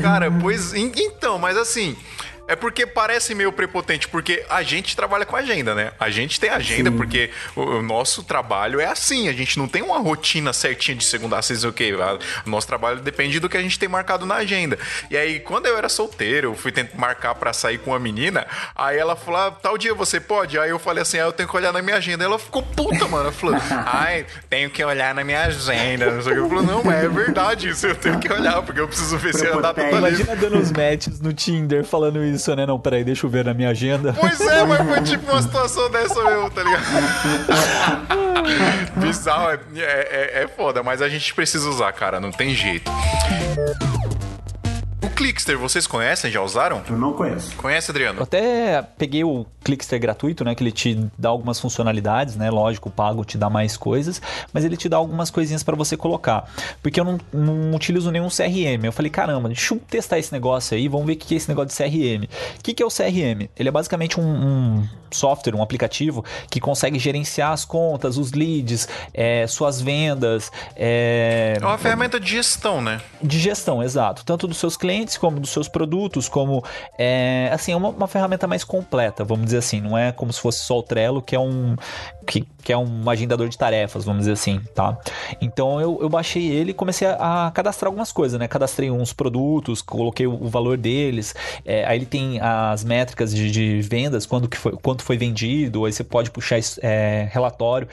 [0.00, 1.96] Cara, pois, então, mas assim,
[2.48, 5.92] é porque parece meio prepotente, porque a gente trabalha com agenda, né?
[5.98, 6.96] A gente tem agenda Sim.
[6.96, 11.04] porque o, o, nosso trabalho é assim, a gente não tem uma rotina certinha de
[11.04, 11.92] segunda a sexta, o quê?
[12.46, 14.78] O nosso trabalho depende do que a gente tem marcado na agenda.
[15.10, 18.46] E aí, quando eu era solteiro, eu fui tentar marcar para sair com uma menina,
[18.74, 20.58] aí ela falou, ah, tal dia você pode?
[20.58, 22.24] Aí eu falei assim, ah, eu tenho que olhar na minha agenda.
[22.24, 23.24] Ela ficou puta, mano.
[23.24, 26.12] Ela falou, ai, tenho que olhar na minha agenda.
[26.12, 26.40] Não sei o que.
[26.42, 29.34] Eu falei, não, mas é verdade isso, eu tenho que olhar, porque eu preciso ver
[29.34, 32.64] se a data tá Imagina dando os matches no Tinder falando isso isso, né?
[32.64, 34.14] Não, peraí, deixa eu ver na minha agenda.
[34.18, 36.84] Pois é, mas foi tipo uma situação dessa mesmo, tá ligado?
[38.96, 42.90] Bizarro, é, é, é foda, mas a gente precisa usar, cara, não tem jeito.
[45.06, 46.32] O Clickster, vocês conhecem?
[46.32, 46.82] Já usaram?
[46.90, 47.54] Eu não conheço.
[47.54, 48.18] Conhece, Adriano?
[48.18, 50.52] Eu até peguei o Clickster gratuito, né?
[50.52, 52.50] Que ele te dá algumas funcionalidades, né?
[52.50, 54.20] Lógico, o pago te dá mais coisas,
[54.52, 56.52] mas ele te dá algumas coisinhas para você colocar.
[56.82, 58.84] Porque eu não, não, utilizo nenhum CRM.
[58.84, 61.48] Eu falei, caramba, deixa eu testar esse negócio aí, vamos ver o que é esse
[61.48, 62.24] negócio de CRM.
[62.58, 63.48] O que, que é o CRM?
[63.56, 68.88] Ele é basicamente um, um software, um aplicativo que consegue gerenciar as contas, os leads,
[69.14, 70.50] é, suas vendas.
[70.74, 71.58] É...
[71.60, 73.00] é uma ferramenta de gestão, né?
[73.22, 74.24] De gestão, exato.
[74.24, 76.64] Tanto dos seus clientes como dos seus produtos, como
[76.98, 79.80] é, assim, é uma, uma ferramenta mais completa, vamos dizer assim.
[79.80, 81.76] Não é como se fosse só o Trello, que é um
[82.26, 84.98] que, que é um agendador de tarefas, vamos dizer assim, tá?
[85.40, 88.48] Então eu, eu baixei ele e comecei a, a, cadastrar algumas coisas, né?
[88.48, 91.34] Cadastrei uns produtos, coloquei o, o valor deles,
[91.64, 95.84] é, aí ele tem as métricas de, de, vendas, quando que foi, quanto foi vendido,
[95.84, 97.88] aí você pode puxar é, relatório.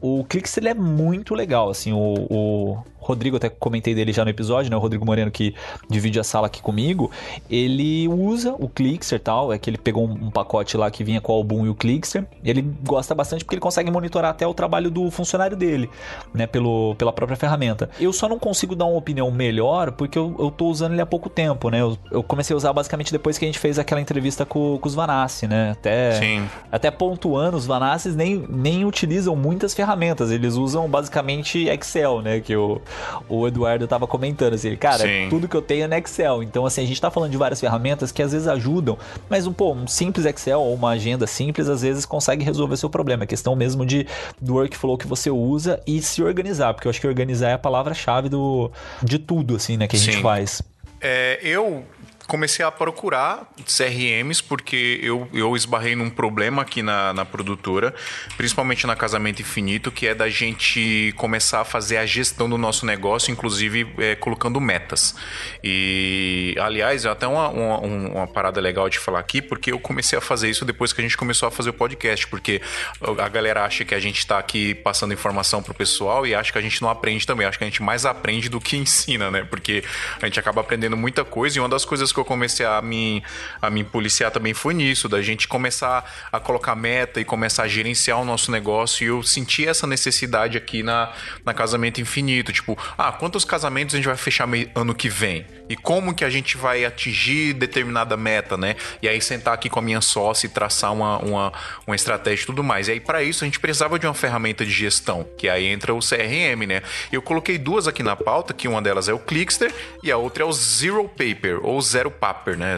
[0.00, 2.78] O Clix ele é muito legal, assim, o, o
[3.08, 4.76] Rodrigo, até comentei dele já no episódio, né?
[4.76, 5.54] O Rodrigo Moreno que
[5.88, 7.10] divide a sala aqui comigo.
[7.48, 11.18] Ele usa o Clixer tal, é que ele pegou um, um pacote lá que vinha
[11.18, 12.26] com o Album e o Clixer.
[12.44, 15.88] Ele gosta bastante porque ele consegue monitorar até o trabalho do funcionário dele,
[16.34, 16.46] né?
[16.46, 17.88] Pelo, pela própria ferramenta.
[17.98, 21.06] Eu só não consigo dar uma opinião melhor porque eu, eu tô usando ele há
[21.06, 21.80] pouco tempo, né?
[21.80, 24.86] Eu, eu comecei a usar basicamente depois que a gente fez aquela entrevista com, com
[24.86, 25.70] os Vanassi, né?
[25.70, 26.46] Até, Sim.
[26.70, 29.87] até pontuando, os Vanassis nem, nem utilizam muitas ferramentas,
[30.30, 32.40] eles usam basicamente Excel, né?
[32.40, 32.80] Que o,
[33.28, 35.28] o Eduardo tava comentando, assim, cara, Sim.
[35.30, 36.42] tudo que eu tenho é no Excel.
[36.42, 39.52] Então, assim, a gente tá falando de várias ferramentas que às vezes ajudam, mas um,
[39.52, 43.24] pô, um simples Excel ou uma agenda simples às vezes consegue resolver seu problema.
[43.24, 44.06] É questão mesmo de,
[44.40, 47.58] do workflow que você usa e se organizar, porque eu acho que organizar é a
[47.58, 48.70] palavra-chave do,
[49.02, 50.12] de tudo, assim, né, que a Sim.
[50.12, 50.62] gente faz.
[51.00, 51.84] É, eu
[52.28, 57.94] comecei a procurar CRMs porque eu, eu esbarrei num problema aqui na, na produtora,
[58.36, 62.84] principalmente na Casamento Infinito, que é da gente começar a fazer a gestão do nosso
[62.84, 65.16] negócio, inclusive é, colocando metas.
[65.64, 70.18] E, aliás, é até uma, uma, uma, parada legal de falar aqui, porque eu comecei
[70.18, 72.60] a fazer isso depois que a gente começou a fazer o podcast, porque
[73.00, 76.58] a galera acha que a gente está aqui passando informação pro pessoal e acha que
[76.58, 77.46] a gente não aprende também.
[77.46, 79.46] Acho que a gente mais aprende do que ensina, né?
[79.48, 79.82] Porque
[80.20, 82.82] a gente acaba aprendendo muita coisa e uma das coisas que que eu comecei a
[82.82, 83.22] me,
[83.62, 87.68] a me policiar também foi nisso, da gente começar a colocar meta e começar a
[87.68, 89.04] gerenciar o nosso negócio.
[89.04, 91.12] E eu senti essa necessidade aqui na,
[91.44, 92.52] na Casamento Infinito.
[92.52, 95.46] Tipo, ah, quantos casamentos a gente vai fechar ano que vem?
[95.68, 98.76] E como que a gente vai atingir determinada meta, né?
[99.02, 101.52] E aí sentar aqui com a minha sócia e traçar uma, uma,
[101.86, 102.88] uma estratégia e tudo mais.
[102.88, 105.94] E aí, para isso, a gente precisava de uma ferramenta de gestão, que aí entra
[105.94, 106.82] o CRM, né?
[107.12, 110.42] Eu coloquei duas aqui na pauta, que uma delas é o Clickster e a outra
[110.42, 112.76] é o Zero Paper, ou Zero paper, né?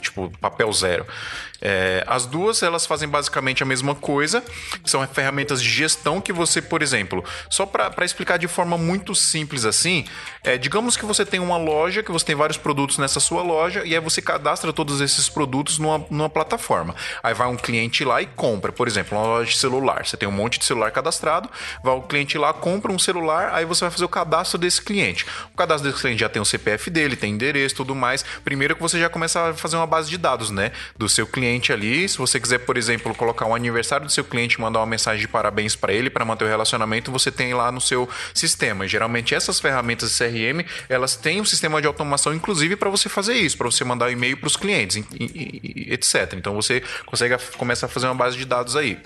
[0.00, 1.06] Tipo, papel zero.
[1.60, 4.44] É, as duas elas fazem basicamente a mesma coisa,
[4.84, 9.64] são ferramentas de gestão que você, por exemplo, só para explicar de forma muito simples
[9.64, 10.04] assim,
[10.42, 13.82] é, digamos que você tem uma loja, que você tem vários produtos nessa sua loja,
[13.84, 16.94] e aí você cadastra todos esses produtos numa, numa plataforma.
[17.22, 20.06] Aí vai um cliente lá e compra, por exemplo, uma loja de celular.
[20.06, 21.48] Você tem um monte de celular cadastrado,
[21.82, 25.24] vai o cliente lá, compra um celular, aí você vai fazer o cadastro desse cliente.
[25.52, 28.24] O cadastro desse cliente já tem o CPF dele, tem endereço tudo mais.
[28.44, 30.72] Primeiro que você já começa a fazer uma base de dados, né?
[30.96, 32.08] Do seu cliente cliente ali.
[32.08, 35.28] Se você quiser, por exemplo, colocar um aniversário do seu cliente, mandar uma mensagem de
[35.28, 38.86] parabéns para ele para manter o relacionamento, você tem lá no seu sistema.
[38.86, 43.34] geralmente essas ferramentas de CRM, elas têm um sistema de automação inclusive para você fazer
[43.34, 46.34] isso, para você mandar um e-mail para os clientes, etc.
[46.34, 48.98] Então você consegue começar a fazer uma base de dados aí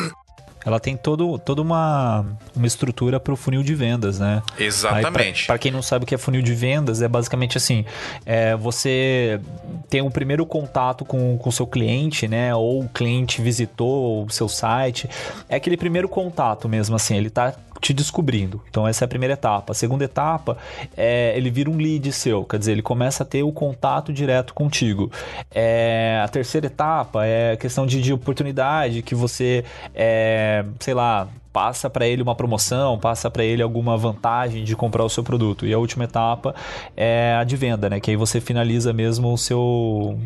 [0.64, 4.42] ela tem todo, toda uma, uma estrutura para o funil de vendas, né?
[4.58, 5.46] Exatamente.
[5.46, 7.84] Para quem não sabe o que é funil de vendas, é basicamente assim:
[8.26, 9.40] é, você
[9.88, 12.54] tem o primeiro contato com o seu cliente, né?
[12.54, 15.08] Ou o cliente visitou o seu site.
[15.48, 18.62] É aquele primeiro contato mesmo, assim, ele está te descobrindo.
[18.68, 19.72] Então essa é a primeira etapa.
[19.72, 20.56] A segunda etapa
[20.96, 24.54] é ele vira um lead seu, quer dizer, ele começa a ter o contato direto
[24.54, 25.10] contigo.
[25.50, 29.64] É, a terceira etapa é a questão de, de oportunidade que você,
[29.94, 31.28] é, sei lá,
[31.58, 35.66] passa para ele uma promoção, passa para ele alguma vantagem de comprar o seu produto.
[35.66, 36.54] E a última etapa
[36.96, 37.98] é a de venda, né?
[37.98, 40.16] Que aí você finaliza mesmo o seu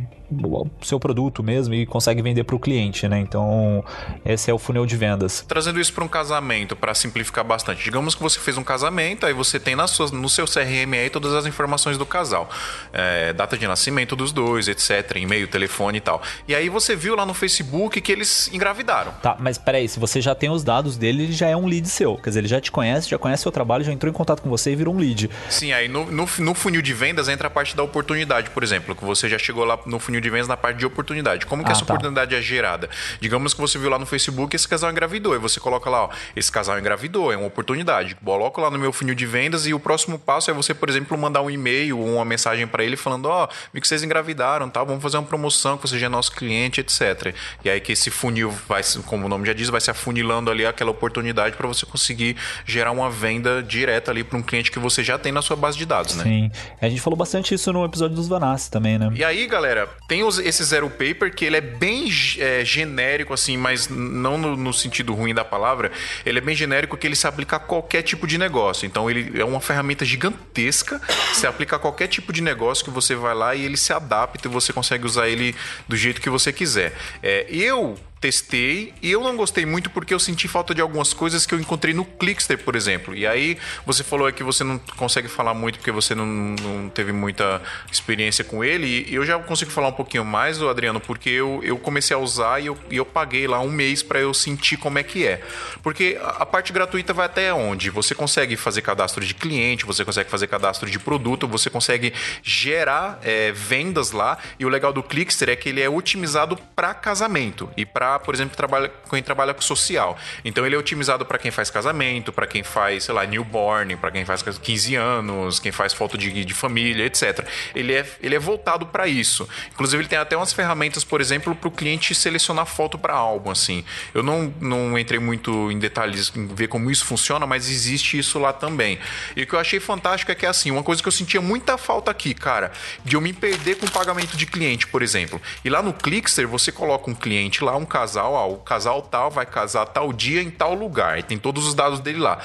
[0.42, 3.18] o seu produto mesmo e consegue vender para o cliente, né?
[3.20, 3.84] Então,
[4.24, 5.44] esse é o funil de vendas.
[5.46, 7.84] Trazendo isso para um casamento, para simplificar bastante.
[7.84, 11.10] Digamos que você fez um casamento, aí você tem na sua, no seu CRM aí
[11.10, 12.48] todas as informações do casal.
[12.92, 15.16] É, data de nascimento dos dois, etc.
[15.16, 16.22] E-mail, telefone e tal.
[16.48, 19.12] E aí você viu lá no Facebook que eles engravidaram.
[19.22, 21.88] Tá, mas peraí, se você já tem os dados dele, ele já é um lead
[21.88, 22.16] seu.
[22.16, 24.48] Quer dizer, ele já te conhece, já conhece seu trabalho, já entrou em contato com
[24.48, 25.30] você e virou um lead.
[25.48, 28.94] Sim, aí no, no, no funil de vendas entra a parte da oportunidade, por exemplo,
[28.94, 31.46] que você já chegou lá no funil de vendas na parte de oportunidade.
[31.46, 31.92] Como que ah, essa tá.
[31.92, 32.88] oportunidade é gerada?
[33.20, 36.08] Digamos que você viu lá no Facebook esse casal engravidou, e você coloca lá, ó,
[36.34, 38.16] esse casal engravidou, é uma oportunidade.
[38.16, 41.16] Coloco lá no meu funil de vendas e o próximo passo é você, por exemplo,
[41.18, 44.68] mandar um e-mail ou uma mensagem para ele falando, ó, oh, vi que vocês engravidaram,
[44.70, 44.82] tá?
[44.82, 47.34] Vamos fazer uma promoção que você já é nosso cliente, etc.
[47.64, 50.64] E aí que esse funil vai, como o nome já diz, vai se afunilando ali
[50.64, 55.02] aquela oportunidade para você conseguir gerar uma venda direta ali para um cliente que você
[55.02, 56.24] já tem na sua base de dados, né?
[56.24, 56.50] Sim.
[56.80, 59.10] A gente falou bastante isso no episódio dos Vanassi também, né?
[59.14, 63.56] E aí, galera, tem os, esse zero paper que ele é bem é, genérico, assim,
[63.56, 65.90] mas não no, no, sentido ruim da palavra.
[66.24, 68.86] Ele é bem genérico que ele se aplica a qualquer tipo de negócio.
[68.86, 71.00] Então, ele é uma ferramenta gigantesca,
[71.34, 74.46] se aplica a qualquer tipo de negócio que você vai lá e ele se adapta
[74.46, 75.54] e você consegue usar ele
[75.88, 76.92] do jeito que você quiser.
[77.22, 81.44] É, eu testei e eu não gostei muito porque eu senti falta de algumas coisas
[81.44, 83.16] que eu encontrei no Clickster, por exemplo.
[83.16, 87.10] E aí você falou que você não consegue falar muito porque você não, não teve
[87.10, 87.60] muita
[87.90, 89.06] experiência com ele.
[89.08, 92.60] E eu já consigo falar um pouquinho mais, Adriano, porque eu, eu comecei a usar
[92.60, 95.42] e eu, e eu paguei lá um mês para eu sentir como é que é.
[95.82, 97.90] Porque a parte gratuita vai até onde?
[97.90, 103.18] Você consegue fazer cadastro de cliente, você consegue fazer cadastro de produto, você consegue gerar
[103.24, 104.38] é, vendas lá.
[104.60, 108.34] E o legal do Clickster é que ele é otimizado para casamento e para por
[108.34, 110.16] exemplo, trabalha, quem trabalha com social.
[110.44, 114.10] Então ele é otimizado para quem faz casamento, para quem faz, sei lá, newborn, para
[114.10, 117.46] quem faz 15 anos, quem faz foto de, de família, etc.
[117.74, 119.48] Ele é, ele é voltado para isso.
[119.72, 123.50] Inclusive ele tem até umas ferramentas, por exemplo, para o cliente selecionar foto para álbum,
[123.50, 123.84] assim.
[124.14, 128.38] Eu não, não entrei muito em detalhes em ver como isso funciona, mas existe isso
[128.38, 128.98] lá também.
[129.36, 131.78] E o que eu achei fantástico é que, assim, uma coisa que eu sentia muita
[131.78, 132.72] falta aqui, cara,
[133.04, 135.40] de eu me perder com pagamento de cliente, por exemplo.
[135.64, 139.30] E lá no Clickster, você coloca um cliente lá, um casal, ó, o casal tal
[139.30, 141.18] vai casar tal dia em tal lugar.
[141.18, 142.38] E tem todos os dados dele lá.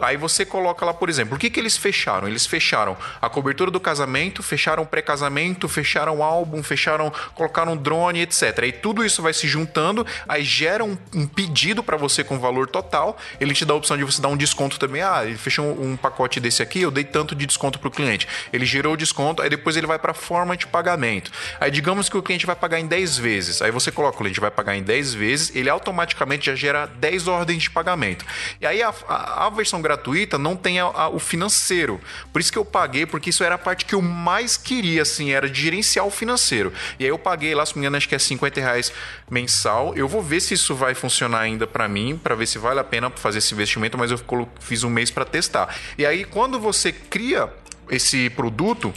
[0.00, 2.26] Aí você coloca lá, por exemplo, o que, que eles fecharam?
[2.26, 8.22] Eles fecharam a cobertura do casamento, fecharam o pré-casamento, fecharam o álbum, fecharam, colocaram drone,
[8.22, 8.60] etc.
[8.62, 12.68] Aí tudo isso vai se juntando, aí gera um, um pedido para você com valor
[12.68, 13.18] total.
[13.38, 15.02] Ele te dá a opção de você dar um desconto também.
[15.02, 17.90] Ah, ele fechou um, um pacote desse aqui, eu dei tanto de desconto para o
[17.90, 18.26] cliente.
[18.50, 21.30] Ele gerou o desconto, aí depois ele vai para a forma de pagamento.
[21.60, 23.60] Aí digamos que o cliente vai pagar em 10 vezes.
[23.60, 27.28] Aí você coloca o cliente vai pagar em 10 vezes, ele automaticamente já gera 10
[27.28, 28.24] ordens de pagamento.
[28.58, 32.00] E aí a, a, a versão gratuita não tem a, a, o financeiro.
[32.32, 35.32] Por isso que eu paguei, porque isso era a parte que eu mais queria, assim,
[35.32, 36.72] era gerenciar o financeiro.
[36.98, 38.92] E aí eu paguei lá, se não me engano, acho que é 50 reais
[39.30, 39.94] mensal.
[39.94, 42.84] Eu vou ver se isso vai funcionar ainda para mim, para ver se vale a
[42.84, 44.20] pena fazer esse investimento, mas eu
[44.60, 45.74] fiz um mês para testar.
[45.98, 47.50] E aí, quando você cria
[47.90, 48.92] esse produto,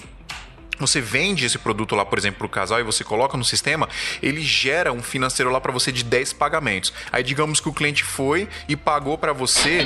[0.79, 3.87] você vende esse produto lá, por exemplo, para o casal e você coloca no sistema,
[4.21, 6.93] ele gera um financeiro lá para você de 10 pagamentos.
[7.11, 9.85] Aí digamos que o cliente foi e pagou para você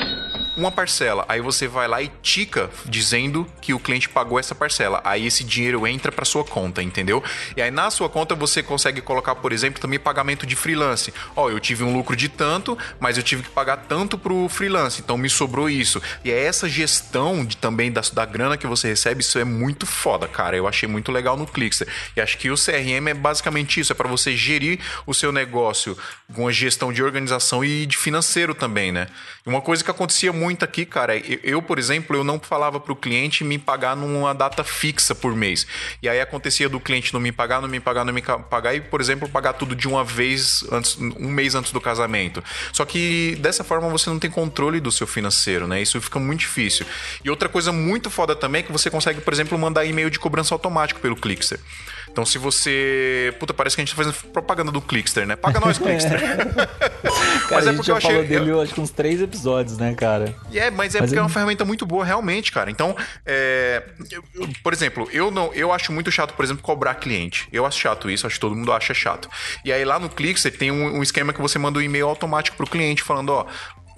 [0.59, 1.25] uma parcela.
[1.27, 5.01] Aí você vai lá e tica dizendo que o cliente pagou essa parcela.
[5.03, 7.23] Aí esse dinheiro entra para sua conta, entendeu?
[7.55, 11.13] E aí na sua conta você consegue colocar, por exemplo, também pagamento de freelance.
[11.35, 15.01] Ó, eu tive um lucro de tanto, mas eu tive que pagar tanto pro freelance,
[15.01, 16.01] então me sobrou isso.
[16.23, 19.85] E é essa gestão de, também da, da grana que você recebe, isso é muito
[19.85, 20.57] foda, cara.
[20.57, 21.87] Eu achei muito legal no Clickster.
[22.15, 25.97] E acho que o CRM é basicamente isso, é para você gerir o seu negócio
[26.33, 29.07] com a gestão de organização e de financeiro também, né?
[29.49, 32.93] Uma coisa que acontecia muito aqui, cara, eu, eu por exemplo, eu não falava para
[32.93, 35.65] o cliente me pagar numa data fixa por mês.
[36.03, 38.81] E aí acontecia do cliente não me pagar, não me pagar, não me pagar e,
[38.81, 42.43] por exemplo, pagar tudo de uma vez antes, um mês antes do casamento.
[42.71, 45.81] Só que dessa forma você não tem controle do seu financeiro, né?
[45.81, 46.85] Isso fica muito difícil.
[47.25, 50.19] E outra coisa muito foda também é que você consegue, por exemplo, mandar e-mail de
[50.19, 51.59] cobrança automático pelo Clickster.
[52.11, 53.33] Então, se você.
[53.39, 55.35] Puta, parece que a gente tá fazendo propaganda do Clickster, né?
[55.35, 56.19] Paga nós, Clickster.
[57.47, 58.11] cara, mas é porque eu achei.
[58.11, 60.35] Falou dele, eu acho que uns três episódios, né, cara?
[60.53, 61.19] É, mas é mas porque é...
[61.19, 62.69] é uma ferramenta muito boa, realmente, cara.
[62.69, 62.95] Então,
[63.25, 63.83] é...
[64.11, 64.23] eu,
[64.63, 67.47] por exemplo, eu não, eu acho muito chato, por exemplo, cobrar cliente.
[67.51, 69.29] Eu acho chato isso, acho que todo mundo acha chato.
[69.63, 72.57] E aí lá no Clickster tem um, um esquema que você manda um e-mail automático
[72.57, 73.45] pro cliente falando, ó,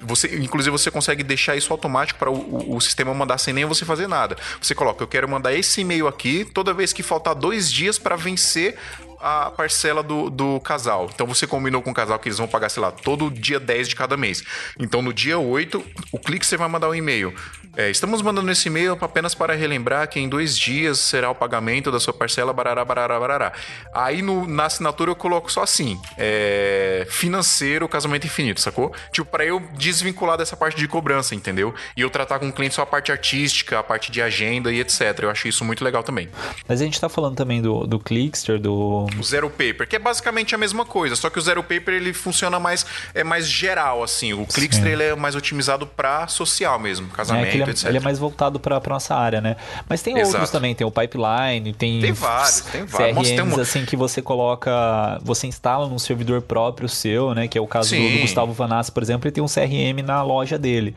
[0.02, 3.66] você, inclusive, você consegue deixar isso automático para o, o, o, sistema mandar sem nem
[3.66, 4.36] você fazer nada.
[4.62, 8.16] Você coloca, eu quero mandar esse e-mail aqui toda vez que faltar dois dias para
[8.16, 8.78] vencer
[9.22, 11.10] a parcela do, do casal.
[11.14, 13.90] Então você combinou com o casal que eles vão pagar, sei lá, todo dia 10
[13.90, 14.44] de cada mês.
[14.80, 17.34] Então no dia 8, o clique você vai mandar um e-mail.
[17.76, 21.90] É, estamos mandando esse e-mail apenas para relembrar que em dois dias será o pagamento
[21.90, 23.54] da sua parcela, barará, barará, barará.
[23.94, 28.94] Aí no, na assinatura eu coloco só assim: é, financeiro, casamento infinito, sacou?
[29.12, 31.74] Tipo, para eu desvincular dessa parte de cobrança, entendeu?
[31.96, 34.82] E eu tratar com o cliente só a parte artística, a parte de agenda e
[34.82, 35.20] etc.
[35.22, 36.28] Eu achei isso muito legal também.
[36.68, 39.08] Mas a gente tá falando também do, do Clickster, do.
[39.18, 42.12] O Zero Paper, que é basicamente a mesma coisa, só que o Zero Paper ele
[42.12, 44.34] funciona mais, é mais geral, assim.
[44.34, 47.61] O Clickster ele é mais otimizado para social mesmo, casamento.
[47.61, 49.56] É, ele, é, ele é mais voltado para nossa área, né?
[49.88, 50.36] Mas tem Exato.
[50.36, 53.30] outros também, tem o Pipeline, tem, tem vários, tem vários.
[53.30, 57.48] CRMs assim que você coloca, você instala num servidor próprio seu, né?
[57.48, 60.22] Que é o caso do, do, Gustavo Vanassi, por exemplo, ele tem um CRM na
[60.22, 60.96] loja dele,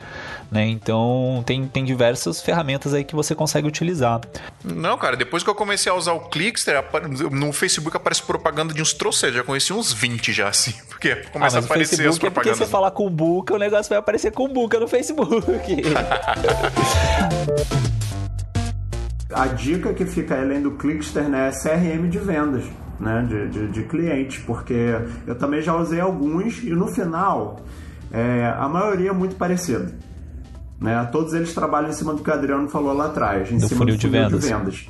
[0.50, 0.66] né?
[0.66, 4.20] Então tem, tem diversas ferramentas aí que você consegue utilizar.
[4.64, 6.82] Não, cara, depois que eu comecei a usar o Clickster,
[7.30, 11.58] no Facebook aparece propaganda de uns troceiros, já conheci uns 20 já, assim, porque começa
[11.58, 12.24] ah, a aparecer as propagandas.
[12.24, 14.88] É porque você falar com o Buca, o negócio vai aparecer com o Buca no
[14.88, 15.44] Facebook.
[19.32, 22.64] A dica que fica além do Clickster né, é CRM de vendas.
[23.00, 24.94] Né, de, de, de clientes, porque
[25.26, 27.60] eu também já usei alguns e no final
[28.12, 29.92] é, a maioria é muito parecida.
[30.80, 31.08] Né?
[31.10, 33.70] Todos eles trabalham em cima do que o Adriano falou lá atrás, em do cima
[33.70, 34.40] do funil de vendas.
[34.40, 34.88] De vendas.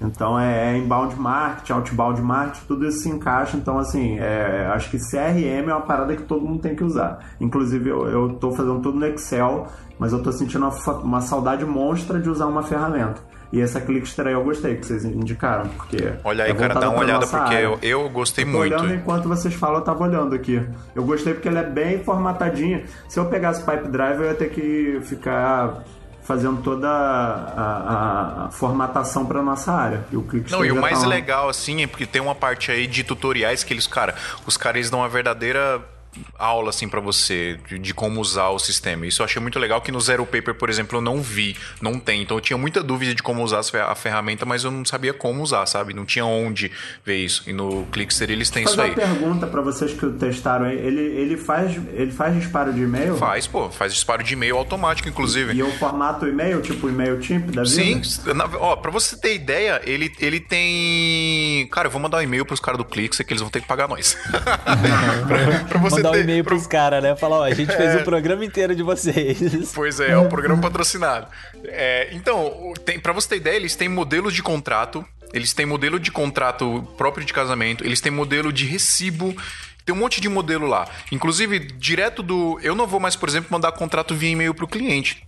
[0.00, 3.56] Então é, é inbound marketing, outbound marketing, tudo isso se encaixa.
[3.56, 7.18] Então, assim, é, acho que CRM é uma parada que todo mundo tem que usar.
[7.40, 9.66] Inclusive, eu estou fazendo tudo no Excel,
[9.98, 13.22] mas eu estou sentindo uma, uma saudade monstra de usar uma ferramenta.
[13.52, 16.12] E essa Clickster aí eu gostei que vocês indicaram, porque.
[16.24, 18.74] Olha aí, é cara, dá uma olhada porque eu, eu, gostei muito.
[18.74, 20.60] olhando enquanto vocês falam, eu tava olhando aqui.
[20.92, 22.82] Eu gostei porque ela é bem formatadinha.
[23.08, 25.84] Se eu pegasse Pipe Drive, eu ia ter que ficar
[26.24, 30.04] fazendo toda a, a, a formatação para nossa área.
[30.10, 32.86] E o Não, e o mais tá legal assim é porque tem uma parte aí
[32.86, 34.14] de tutoriais que eles, cara,
[34.46, 35.80] os caras dão uma verdadeira
[36.38, 39.06] aula assim para você de, de, como usar o sistema.
[39.06, 41.98] Isso eu achei muito legal que no Zero Paper, por exemplo, eu não vi, não
[41.98, 42.22] tem.
[42.22, 45.42] Então eu tinha muita dúvida de como usar a ferramenta, mas eu não sabia como
[45.42, 45.94] usar, sabe?
[45.94, 46.70] Não tinha onde
[47.04, 47.42] ver isso.
[47.46, 48.90] E no Clickster eles têm isso aí.
[48.90, 50.66] uma pergunta para vocês que testaram.
[50.66, 53.16] Ele, ele faz ele faz disparo de e-mail?
[53.16, 55.52] Faz, pô, faz disparo de e-mail automático, inclusive.
[55.52, 57.66] E, e eu formato e-mail, tipo e-mail timp da vida?
[57.66, 58.02] Sim,
[58.34, 62.44] na, ó, para você ter ideia, ele, ele tem, cara, eu vou mandar um e-mail
[62.44, 64.16] pros caras do Clickster que eles vão ter que pagar nós.
[64.30, 67.16] pra, pra você mandar um e-mail pros caras, né?
[67.16, 68.00] Falar, ó, a gente fez o é.
[68.00, 69.72] um programa inteiro de vocês.
[69.74, 71.26] Pois é, é um programa patrocinado.
[71.64, 75.98] É, então, tem, pra você ter ideia, eles têm modelos de contrato, eles têm modelo
[75.98, 79.34] de contrato próprio de casamento, eles têm modelo de recibo.
[79.84, 80.88] Tem um monte de modelo lá.
[81.12, 82.58] Inclusive, direto do.
[82.62, 85.26] Eu não vou mais, por exemplo, mandar contrato via e-mail pro cliente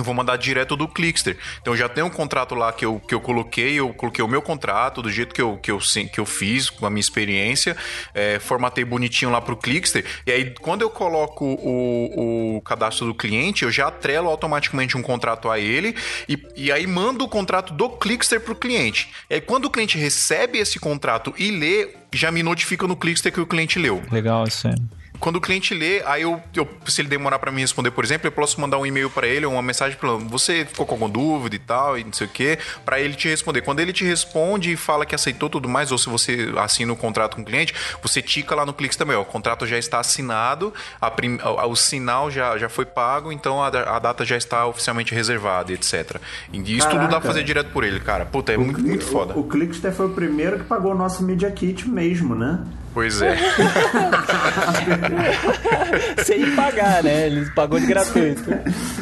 [0.00, 1.36] eu vou mandar direto do Clickster.
[1.60, 4.42] Então já tem um contrato lá que eu, que eu coloquei, eu coloquei o meu
[4.42, 7.76] contrato do jeito que eu, que eu, que eu fiz, com a minha experiência,
[8.14, 10.04] é, formatei bonitinho lá pro Clickster.
[10.26, 15.02] E aí, quando eu coloco o, o cadastro do cliente, eu já atrelo automaticamente um
[15.02, 15.94] contrato a ele
[16.28, 19.10] e, e aí mando o contrato do Clickster pro cliente.
[19.28, 23.32] E aí, quando o cliente recebe esse contrato e lê, já me notifica no Clickster
[23.32, 24.02] que o cliente leu.
[24.10, 24.68] Legal isso
[25.20, 28.26] quando o cliente lê, aí eu, eu se ele demorar para me responder, por exemplo,
[28.26, 31.56] eu posso mandar um e-mail para ele, uma mensagem para você ficou com alguma dúvida
[31.56, 33.62] e tal, e não sei o quê, para ele te responder.
[33.62, 36.96] Quando ele te responde e fala que aceitou tudo mais, ou se você assina o
[36.96, 40.00] contrato com o cliente, você tica lá no Clix também, ó, o contrato já está
[40.00, 40.72] assinado,
[41.16, 45.72] prim, o sinal já, já foi pago, então a, a data já está oficialmente reservada,
[45.72, 46.16] etc.
[46.52, 46.90] E isso Caraca.
[46.90, 48.24] tudo dá pra fazer direto por ele, cara.
[48.24, 49.34] Puta, é o muito, muito foda.
[49.34, 52.64] O, o Clickster foi o primeiro que pagou o nosso Media Kit mesmo, né?
[52.92, 53.36] Pois é.
[56.24, 57.26] Sem pagar, né?
[57.26, 58.42] Eles pagou de gratuito.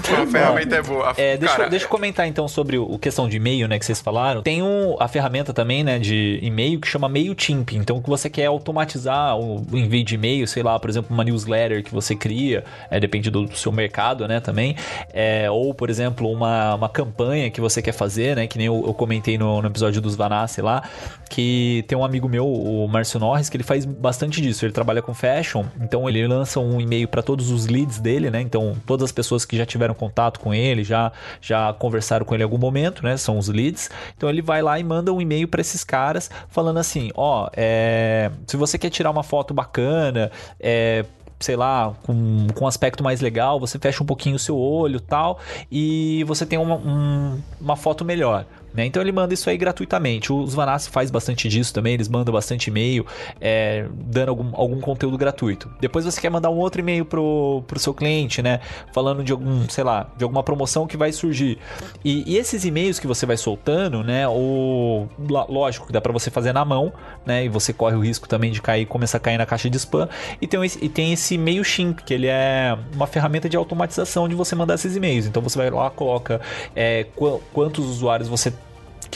[0.07, 1.15] A ferramenta é boa.
[1.17, 4.01] É, deixa, Cara, deixa eu comentar então sobre o questão de e-mail, né, que vocês
[4.01, 4.43] falaram.
[4.43, 7.73] Tem um, a ferramenta também, né, de e-mail que chama MailChimp.
[7.73, 11.83] Então, que você quer automatizar o envio de e-mail, sei lá, por exemplo, uma newsletter
[11.83, 14.77] que você cria, é, depende do, do seu mercado, né, também.
[15.13, 18.85] É, ou, por exemplo, uma, uma campanha que você quer fazer, né, que nem eu,
[18.87, 20.85] eu comentei no, no episódio dos Vanassi lá,
[21.29, 24.65] que tem um amigo meu, o Márcio Norris, que ele faz bastante disso.
[24.65, 28.41] Ele trabalha com fashion, então ele lança um e-mail para todos os leads dele, né?
[28.41, 32.43] Então todas as pessoas que já tiveram contato com ele, já já conversaram com ele
[32.43, 33.17] em algum momento, né?
[33.17, 33.91] São os leads.
[34.17, 38.31] Então ele vai lá e manda um e-mail para esses caras falando assim, ó, é,
[38.47, 41.05] se você quer tirar uma foto bacana, é,
[41.39, 45.01] sei lá, com, com um aspecto mais legal, você fecha um pouquinho o seu olho
[45.01, 45.39] tal,
[45.71, 48.47] e você tem uma, um, uma foto melhor.
[48.77, 48.85] Né?
[48.85, 50.33] Então ele manda isso aí gratuitamente.
[50.33, 53.07] Os Vanassi faz bastante disso também, eles mandam bastante e-mail,
[53.41, 55.71] é, dando algum, algum conteúdo gratuito.
[55.81, 58.61] Depois você quer mandar um outro e-mail pro, pro seu cliente, né?
[58.93, 61.59] Falando de algum, sei lá, de alguma promoção que vai surgir.
[62.05, 64.29] E, e esses e-mails que você vai soltando, né?
[64.29, 65.07] O,
[65.49, 66.93] lógico que dá para você fazer na mão,
[67.25, 67.45] né?
[67.45, 70.09] E você corre o risco também de cair, começar a cair na caixa de spam.
[70.41, 74.55] E tem, e tem esse MailChimp, que ele é uma ferramenta de automatização de você
[74.55, 75.27] mandar esses e-mails.
[75.27, 76.41] Então você vai lá, coloca
[76.75, 78.53] é, qu quantos usuários você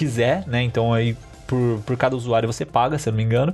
[0.00, 0.62] quiser, né?
[0.62, 1.14] Então aí
[1.50, 3.52] por, por cada usuário você paga, se eu não me engano,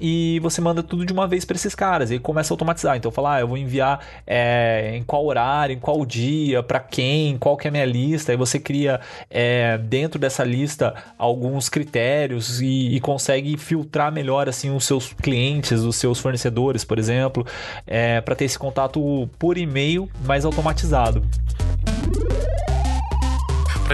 [0.00, 2.96] e você manda tudo de uma vez para esses caras, e começa a automatizar.
[2.96, 7.36] Então, falar, ah, eu vou enviar é, em qual horário, em qual dia, para quem,
[7.36, 12.62] qual que é a minha lista, aí você cria é, dentro dessa lista alguns critérios
[12.62, 17.46] e, e, consegue filtrar melhor assim os seus clientes, os seus fornecedores, por exemplo,
[17.86, 21.22] é, para ter esse contato por e-mail mais automatizado.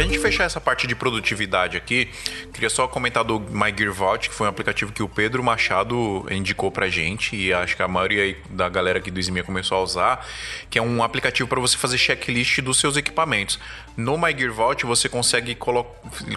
[0.00, 2.08] Pra gente fechar essa parte de produtividade aqui,
[2.54, 6.26] queria só comentar do My Gear Vault, que foi um aplicativo que o Pedro Machado
[6.30, 9.82] indicou pra gente e acho que a maioria da galera aqui do Izmia começou a
[9.82, 10.26] usar,
[10.70, 13.58] que é um aplicativo para você fazer checklist dos seus equipamentos.
[13.94, 15.84] No My Gear Vault você consegue colo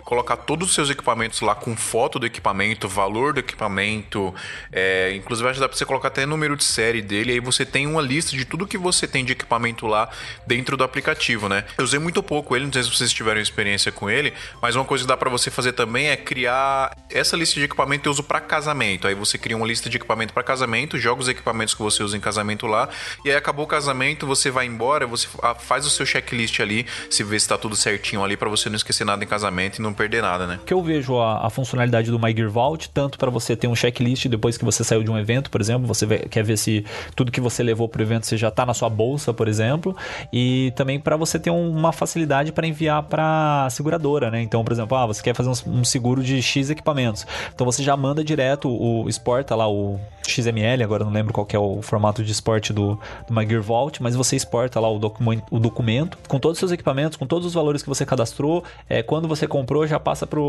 [0.03, 4.35] colocar todos os seus equipamentos lá com foto do equipamento, valor do equipamento,
[4.73, 7.65] é, inclusive acho que dá pra você colocar até número de série dele, aí você
[7.65, 10.09] tem uma lista de tudo que você tem de equipamento lá
[10.45, 11.63] dentro do aplicativo, né?
[11.77, 14.83] Eu usei muito pouco ele, não sei se vocês tiveram experiência com ele, mas uma
[14.83, 18.23] coisa que dá para você fazer também é criar essa lista de equipamento eu uso
[18.23, 19.07] para casamento.
[19.07, 22.17] Aí você cria uma lista de equipamento para casamento, joga os equipamentos que você usa
[22.17, 22.89] em casamento lá,
[23.23, 25.27] e aí acabou o casamento, você vai embora, você
[25.59, 28.75] faz o seu checklist ali, se vê se tá tudo certinho ali para você não
[28.75, 30.59] esquecer nada em casamento e não perder nada, né?
[30.65, 33.75] Que eu vejo a, a funcionalidade do My Gear Vault, tanto para você ter um
[33.75, 36.85] checklist depois que você saiu de um evento, por exemplo, você quer ver se
[37.15, 39.95] tudo que você levou pro evento você já tá na sua bolsa, por exemplo,
[40.31, 43.32] e também para você ter uma facilidade para enviar para
[43.69, 44.41] seguradora, né?
[44.41, 47.25] Então, por exemplo, ah, você quer fazer um, um, seguro de X equipamentos.
[47.53, 51.59] Então você já manda direto o exporta lá o XML, agora não lembro qual é
[51.59, 55.59] o formato de esporte do, do MyGear Vault, mas você exporta lá o, documento, o
[55.59, 58.63] documento com todos os seus equipamentos, com todos os valores que você cadastrou.
[58.89, 60.39] É, quando você comprou, já passa para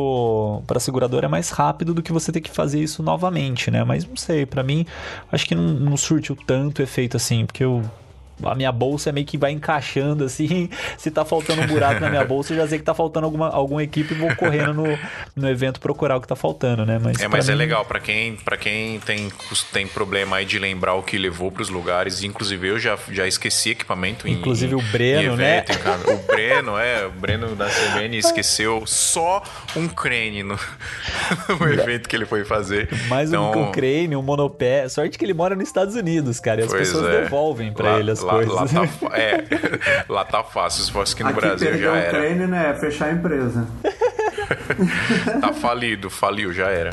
[0.76, 3.84] a seguradora é mais rápido do que você ter que fazer isso novamente, né?
[3.84, 4.86] Mas não sei, para mim,
[5.30, 7.82] acho que não, não surtiu tanto efeito assim, porque eu
[8.42, 10.68] a minha bolsa meio que vai encaixando assim.
[10.98, 13.48] Se tá faltando um buraco na minha bolsa, eu já sei que tá faltando alguma,
[13.48, 14.98] alguma equipe e vou correndo no,
[15.36, 16.98] no evento procurar o que tá faltando, né?
[17.02, 17.58] Mas é, mas é mim...
[17.58, 19.30] é legal para quem, pra quem tem,
[19.72, 22.22] tem problema aí de lembrar o que levou pros lugares.
[22.22, 25.58] Inclusive, eu já, já esqueci equipamento Inclusive em, o Breno, né?
[25.58, 26.14] evento, né?
[26.14, 29.42] O Breno, é, o Breno da CBN esqueceu só
[29.76, 30.58] um crane no,
[31.60, 32.88] no evento que ele foi fazer.
[33.08, 33.52] Mais então...
[33.52, 34.88] um, um crane, um monopé.
[34.88, 36.60] Sorte que ele mora nos Estados Unidos, cara.
[36.60, 37.22] E as pois pessoas é.
[37.22, 38.54] devolvem para ele as lá, coisas.
[38.54, 39.44] Lá tá, é,
[40.08, 40.84] lá tá fácil.
[40.84, 42.10] Se fosse aqui no aqui Brasil já era.
[42.10, 42.74] Crane, né?
[42.74, 43.66] Fechar a empresa.
[45.40, 46.90] tá falido, faliu, já era.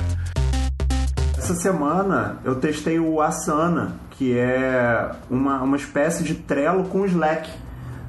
[1.37, 7.49] Essa semana eu testei o Asana, que é uma, uma espécie de Trello com Slack.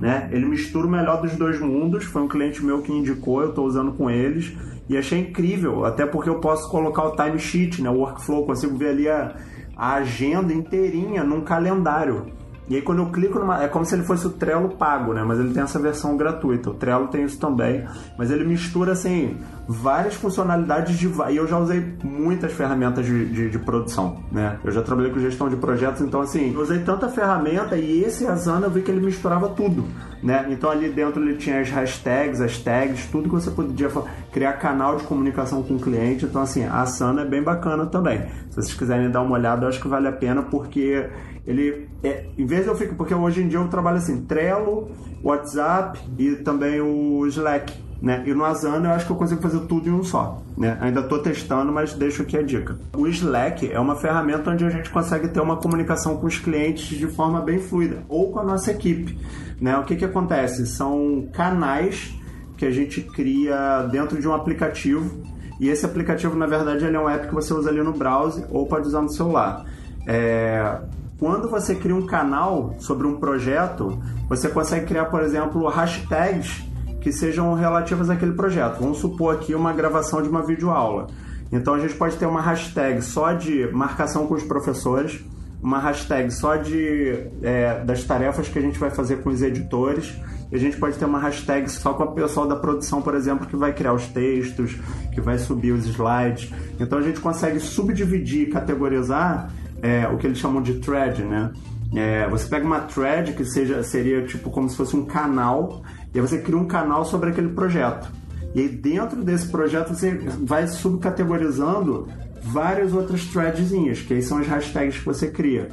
[0.00, 0.28] Né?
[0.32, 2.04] Ele mistura o melhor dos dois mundos.
[2.04, 4.52] Foi um cliente meu que indicou, eu estou usando com eles
[4.88, 8.90] e achei incrível, até porque eu posso colocar o timesheet, né, o workflow, consigo ver
[8.90, 9.34] ali a,
[9.76, 12.26] a agenda inteirinha num calendário.
[12.68, 13.62] E aí quando eu clico numa.
[13.62, 15.24] É como se ele fosse o Trello pago, né?
[15.26, 16.70] Mas ele tem essa versão gratuita.
[16.70, 17.84] O Trello tem isso também.
[18.16, 19.36] Mas ele mistura assim
[19.66, 21.08] várias funcionalidades de.
[21.30, 24.58] E eu já usei muitas ferramentas de, de, de, produção, né?
[24.64, 28.26] Eu já trabalhei com gestão de projetos, então assim, eu usei tanta ferramenta e esse
[28.26, 29.84] Asana eu vi que ele misturava tudo,
[30.22, 30.46] né?
[30.50, 33.88] Então ali dentro ele tinha as hashtags, as tags, tudo que você podia
[34.32, 36.24] criar canal de comunicação com o cliente.
[36.24, 38.22] Então assim, a Asana é bem bacana também.
[38.50, 41.08] Se vocês quiserem dar uma olhada, eu acho que vale a pena porque
[41.46, 44.90] ele é, em vez de eu ficar, porque hoje em dia eu trabalho assim, Trello,
[45.22, 47.72] WhatsApp e também o Slack.
[48.00, 48.24] Né?
[48.26, 50.42] E no Asana eu acho que eu consigo fazer tudo em um só.
[50.56, 50.76] Né?
[50.80, 52.76] Ainda estou testando, mas deixo aqui a dica.
[52.96, 56.96] O Slack é uma ferramenta onde a gente consegue ter uma comunicação com os clientes
[56.98, 59.16] de forma bem fluida, ou com a nossa equipe.
[59.60, 59.76] Né?
[59.78, 60.66] O que, que acontece?
[60.66, 62.12] São canais
[62.56, 65.22] que a gente cria dentro de um aplicativo.
[65.60, 68.44] E esse aplicativo, na verdade, ele é um app que você usa ali no browser
[68.50, 69.64] ou pode usar no celular.
[70.08, 70.80] É,
[71.22, 73.96] quando você cria um canal sobre um projeto,
[74.28, 76.64] você consegue criar, por exemplo, hashtags
[77.00, 78.80] que sejam relativas àquele projeto.
[78.80, 81.06] Vamos supor aqui uma gravação de uma videoaula.
[81.52, 85.24] Então a gente pode ter uma hashtag só de marcação com os professores,
[85.62, 90.12] uma hashtag só de é, das tarefas que a gente vai fazer com os editores.
[90.50, 93.46] E a gente pode ter uma hashtag só com o pessoal da produção, por exemplo,
[93.46, 94.76] que vai criar os textos,
[95.14, 96.52] que vai subir os slides.
[96.80, 99.52] Então a gente consegue subdividir categorizar
[99.82, 101.52] é, o que eles chamam de thread, né?
[101.94, 105.82] É, você pega uma thread que seja, seria tipo como se fosse um canal
[106.14, 108.10] e aí você cria um canal sobre aquele projeto.
[108.54, 112.08] E aí dentro desse projeto você vai subcategorizando
[112.42, 115.68] várias outras threadzinhas, que aí são as hashtags que você cria.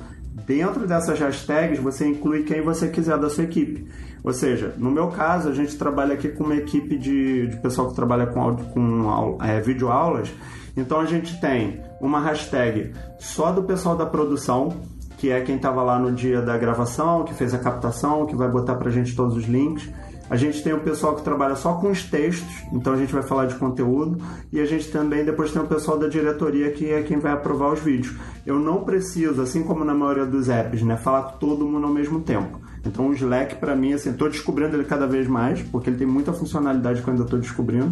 [0.45, 3.88] Dentro dessas hashtags você inclui quem você quiser da sua equipe.
[4.24, 7.89] Ou seja, no meu caso, a gente trabalha aqui com uma equipe de, de pessoal
[7.89, 10.30] que trabalha com, com é, videoaulas.
[10.76, 14.78] Então a gente tem uma hashtag só do pessoal da produção,
[15.18, 18.50] que é quem estava lá no dia da gravação, que fez a captação, que vai
[18.50, 19.89] botar para a gente todos os links.
[20.30, 23.24] A gente tem o pessoal que trabalha só com os textos, então a gente vai
[23.24, 24.24] falar de conteúdo.
[24.54, 27.74] E a gente também depois tem o pessoal da diretoria, que é quem vai aprovar
[27.74, 28.16] os vídeos.
[28.45, 31.93] Eu não preciso, assim como na maioria dos apps, né, falar com todo mundo ao
[31.93, 32.60] mesmo tempo.
[32.86, 36.08] Então o Slack, para mim, assim, estou descobrindo ele cada vez mais, porque ele tem
[36.08, 37.91] muita funcionalidade que eu ainda estou descobrindo.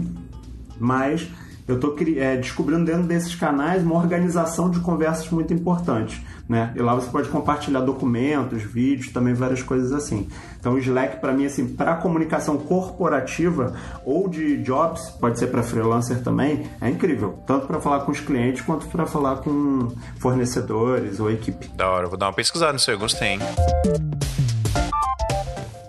[0.79, 1.27] Mas
[1.67, 6.25] eu estou é, descobrindo dentro desses canais uma organização de conversas muito importante.
[6.47, 6.71] Né?
[6.75, 10.29] E lá você pode compartilhar documentos, vídeos, também várias coisas assim.
[10.59, 13.73] Então o Slack para mim assim, para comunicação corporativa
[14.05, 18.21] ou de jobs, pode ser para freelancer também, é incrível, tanto para falar com os
[18.21, 19.89] clientes quanto para falar com
[20.19, 21.67] fornecedores ou equipe.
[21.75, 23.27] Da hora, vou dar uma pesquisada nisso aí, gostei.
[23.27, 23.39] Hein?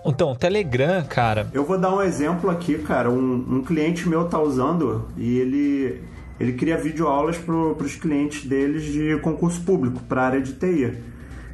[0.09, 1.47] Então, Telegram, cara.
[1.53, 3.11] Eu vou dar um exemplo aqui, cara.
[3.11, 6.01] Um, um cliente meu tá usando e ele,
[6.39, 10.97] ele cria videoaulas para os clientes deles de concurso público, para a área de TI.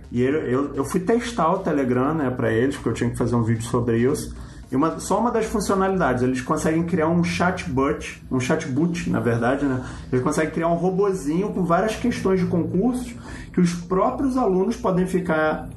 [0.10, 3.18] E ele, eu, eu fui testar o Telegram né, para eles, porque eu tinha que
[3.18, 4.34] fazer um vídeo sobre isso.
[4.72, 9.66] E uma, só uma das funcionalidades, eles conseguem criar um chatbot, um chatbot, na verdade,
[9.66, 9.86] né?
[10.12, 13.14] Eles conseguem criar um robozinho com várias questões de concursos
[13.54, 15.70] que os próprios alunos podem ficar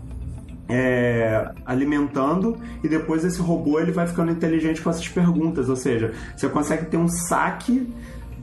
[0.69, 6.13] é, alimentando e depois esse robô ele vai ficando inteligente com essas perguntas, ou seja,
[6.37, 7.93] você consegue ter um saque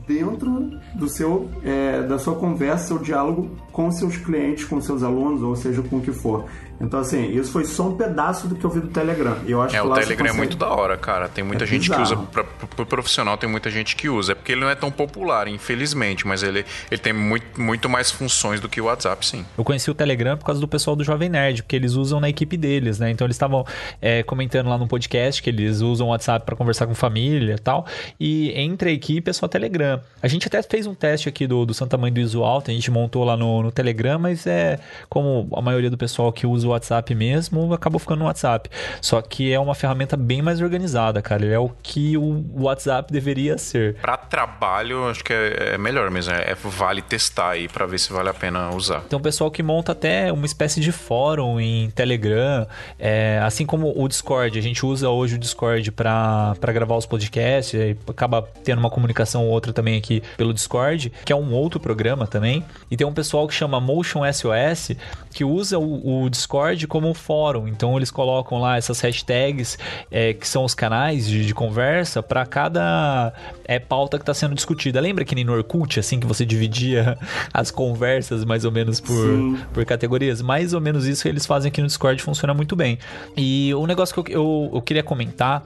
[0.06, 5.42] dentro do seu, é, da sua conversa, seu diálogo com seus clientes, com seus alunos,
[5.42, 6.46] ou seja, com o que for.
[6.80, 9.36] Então, assim, isso foi só um pedaço do que eu vi do Telegram.
[9.46, 10.28] Eu acho é, que o Telegram consegue...
[10.28, 11.28] é muito da hora, cara.
[11.28, 12.06] Tem muita é gente bizarro.
[12.06, 14.32] que usa, pra, pro profissional tem muita gente que usa.
[14.32, 18.10] É porque ele não é tão popular, infelizmente, mas ele, ele tem muito, muito mais
[18.10, 19.44] funções do que o WhatsApp, sim.
[19.56, 22.28] Eu conheci o Telegram por causa do pessoal do Jovem Nerd, porque eles usam na
[22.28, 23.10] equipe deles, né?
[23.10, 23.64] Então eles estavam
[24.00, 27.58] é, comentando lá no podcast que eles usam o WhatsApp para conversar com família e
[27.58, 27.86] tal.
[28.20, 30.00] E entre a equipe é só Telegram.
[30.22, 32.74] A gente até fez um teste aqui do, do Santa Mãe do Iso Alto, a
[32.74, 36.66] gente montou lá no, no Telegram, mas é como a maioria do pessoal que usa
[36.66, 38.70] o WhatsApp mesmo, acabou ficando no WhatsApp.
[39.00, 41.44] Só que é uma ferramenta bem mais organizada, cara.
[41.44, 43.96] Ele é o que o WhatsApp deveria ser.
[43.96, 46.32] Para trabalho, acho que é, é melhor mesmo.
[46.32, 49.00] É, é, vale testar aí para ver se vale a pena usar.
[49.02, 52.66] Tem um pessoal que monta até uma espécie de fórum em Telegram,
[52.98, 54.58] é, assim como o Discord.
[54.58, 59.50] A gente usa hoje o Discord para gravar os podcasts, acaba tendo uma comunicação ou
[59.50, 62.64] outra também aqui pelo Discord, que é um outro programa também.
[62.90, 64.96] E tem um pessoal que chama Motion SOS,
[65.32, 67.68] que usa o, o Discord como um fórum.
[67.68, 69.78] Então eles colocam lá essas hashtags
[70.10, 73.32] é, que são os canais de, de conversa para cada
[73.64, 75.00] é, pauta que está sendo discutida.
[75.00, 77.18] Lembra que nem no Orkut, assim, que você dividia
[77.52, 80.40] as conversas mais ou menos por, por categorias?
[80.40, 82.98] Mais ou menos isso eles fazem aqui no Discord funciona muito bem.
[83.36, 85.62] E o negócio que eu, eu, eu queria comentar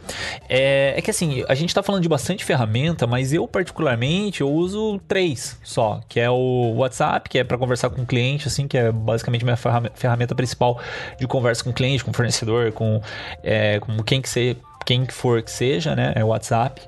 [0.49, 4.51] é, é, que assim, a gente está falando de bastante ferramenta, mas eu particularmente eu
[4.51, 8.67] uso três só, que é o WhatsApp, que é para conversar com o cliente, assim,
[8.69, 10.81] que é basicamente minha ferramenta principal
[11.19, 13.01] de conversa com cliente, com fornecedor, com,
[13.43, 16.13] é, com quem que você quem for que seja, né?
[16.17, 16.83] É o WhatsApp.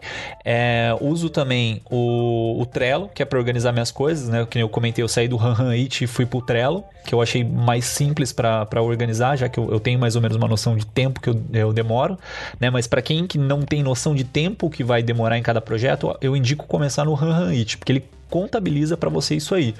[0.44, 4.46] É, uso também o, o Trello, que é para organizar minhas coisas, né?
[4.48, 7.44] Que eu comentei, eu saí do Han It e fui pro Trello, que eu achei
[7.44, 10.86] mais simples para organizar, já que eu, eu, tenho mais ou menos uma noção de
[10.86, 12.18] tempo que eu, eu demoro,
[12.58, 12.70] né?
[12.70, 16.16] Mas para quem que não tem noção de tempo que vai demorar em cada projeto,
[16.20, 19.74] eu indico começar no Han It, porque ele contabiliza para você isso aí,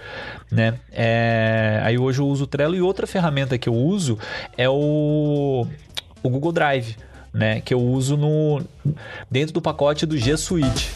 [0.51, 0.75] né?
[0.93, 4.19] É, aí hoje eu uso o Trello e outra ferramenta que eu uso
[4.59, 5.67] é o,
[6.23, 6.97] o Google Drive,
[7.33, 7.61] né?
[7.61, 8.63] Que eu uso no
[9.31, 10.91] dentro do pacote do G Suite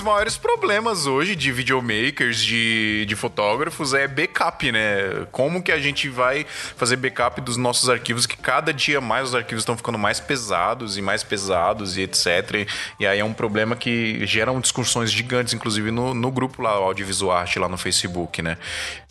[0.00, 5.26] maiores problemas hoje de videomakers, de, de fotógrafos, é backup, né?
[5.30, 6.46] Como que a gente vai
[6.76, 10.96] fazer backup dos nossos arquivos, que cada dia mais os arquivos estão ficando mais pesados
[10.96, 12.68] e mais pesados e etc.
[12.98, 17.36] E aí é um problema que geram discussões gigantes, inclusive no, no grupo lá, Audiovisual
[17.36, 18.56] Art, lá no Facebook, né?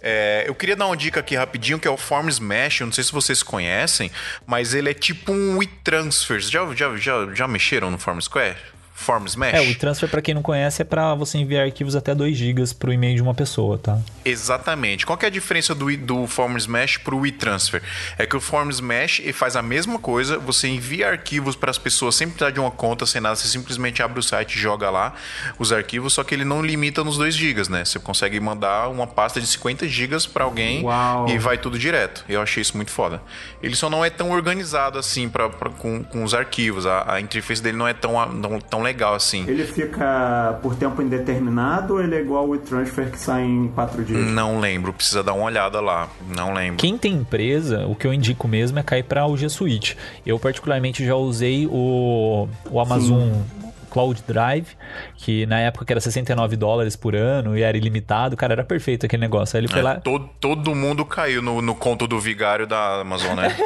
[0.02, 2.82] É, eu queria dar uma dica aqui rapidinho, que é o Forms Mesh.
[2.82, 4.12] Eu não sei se vocês conhecem,
[4.46, 6.50] mas ele é tipo um WeTransfers.
[6.50, 8.77] Já, já, já, já mexeram no Forms Square?
[8.98, 9.54] Forms Mesh.
[9.54, 12.64] É, o transfer, para quem não conhece, é para você enviar arquivos até 2 GB
[12.80, 14.00] para o e-mail de uma pessoa, tá?
[14.26, 15.06] Exatamente.
[15.06, 17.84] Qual é a diferença do, do Forms Mesh para o e-transfer?
[18.18, 22.16] É que o Forms Mesh faz a mesma coisa, você envia arquivos para as pessoas
[22.16, 25.14] sem precisar de uma conta, sem nada, você simplesmente abre o site e joga lá
[25.60, 27.86] os arquivos, só que ele não limita nos 2 GB, né?
[27.86, 31.30] Você consegue mandar uma pasta de 50 GB para alguém Uau.
[31.30, 32.26] e vai tudo direto.
[32.28, 33.22] Eu achei isso muito foda.
[33.62, 37.22] Ele só não é tão organizado assim pra, pra com, com os arquivos, a, a
[37.22, 39.46] interface dele não é tão, tão, tão legal assim.
[39.48, 44.04] Ele fica por tempo indeterminado ou ele é igual o transfer que sai em quatro
[44.04, 44.26] dias?
[44.32, 46.10] Não lembro, precisa dar uma olhada lá.
[46.36, 46.78] Não lembro.
[46.78, 49.98] Quem tem empresa, o que eu indico mesmo é cair para o G Suite.
[50.26, 53.44] Eu particularmente já usei o, o Amazon Sim.
[53.90, 54.68] Cloud Drive,
[55.16, 59.06] que na época que era 69 dólares por ano e era ilimitado, cara, era perfeito
[59.06, 59.58] aquele negócio.
[59.58, 59.96] Aí ele foi é, lá.
[59.96, 63.56] Todo, todo mundo caiu no, no conto do vigário da Amazon, né?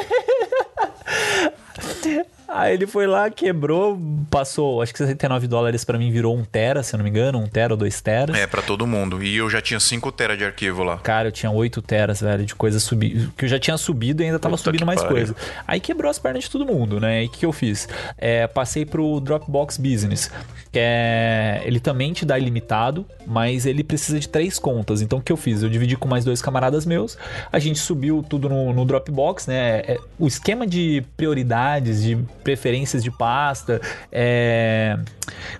[2.48, 3.98] Aí ele foi lá, quebrou,
[4.30, 7.38] passou, acho que 69 dólares para mim virou um tera, se eu não me engano,
[7.38, 8.36] um tera ou dois teras.
[8.36, 9.22] É, para todo mundo.
[9.22, 10.98] E eu já tinha 5 tera de arquivo lá.
[10.98, 14.26] Cara, eu tinha 8 teras, velho, de coisa subir, que eu já tinha subido e
[14.26, 15.12] ainda tava Puta subindo mais pare.
[15.14, 15.36] coisa.
[15.66, 17.24] Aí quebrou as pernas de todo mundo, né?
[17.24, 17.88] E o que, que eu fiz?
[18.18, 20.30] É, passei pro Dropbox Business,
[20.70, 25.00] que é, ele também te dá ilimitado, mas ele precisa de três contas.
[25.00, 25.62] Então o que eu fiz?
[25.62, 27.16] Eu dividi com mais dois camaradas meus,
[27.50, 29.80] a gente subiu tudo no, no Dropbox, né?
[29.86, 33.80] É, o esquema de prioridades, de preferências de pasta,
[34.10, 34.98] é...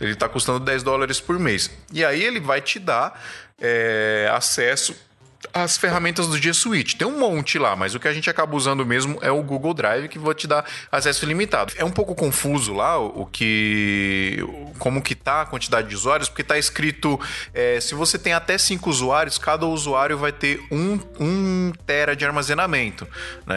[0.00, 1.70] ele está custando 10 dólares por mês.
[1.92, 3.22] E aí ele vai te dar
[3.60, 4.96] é, acesso
[5.52, 6.96] as ferramentas do G Suite.
[6.96, 9.74] Tem um monte lá, mas o que a gente acaba usando mesmo é o Google
[9.74, 11.72] Drive, que vai te dar acesso ilimitado.
[11.76, 14.38] É um pouco confuso lá o que.
[14.78, 17.18] como que tá a quantidade de usuários, porque tá escrito
[17.54, 22.24] é, se você tem até cinco usuários, cada usuário vai ter um, um tera de
[22.24, 23.06] armazenamento.
[23.46, 23.56] Né?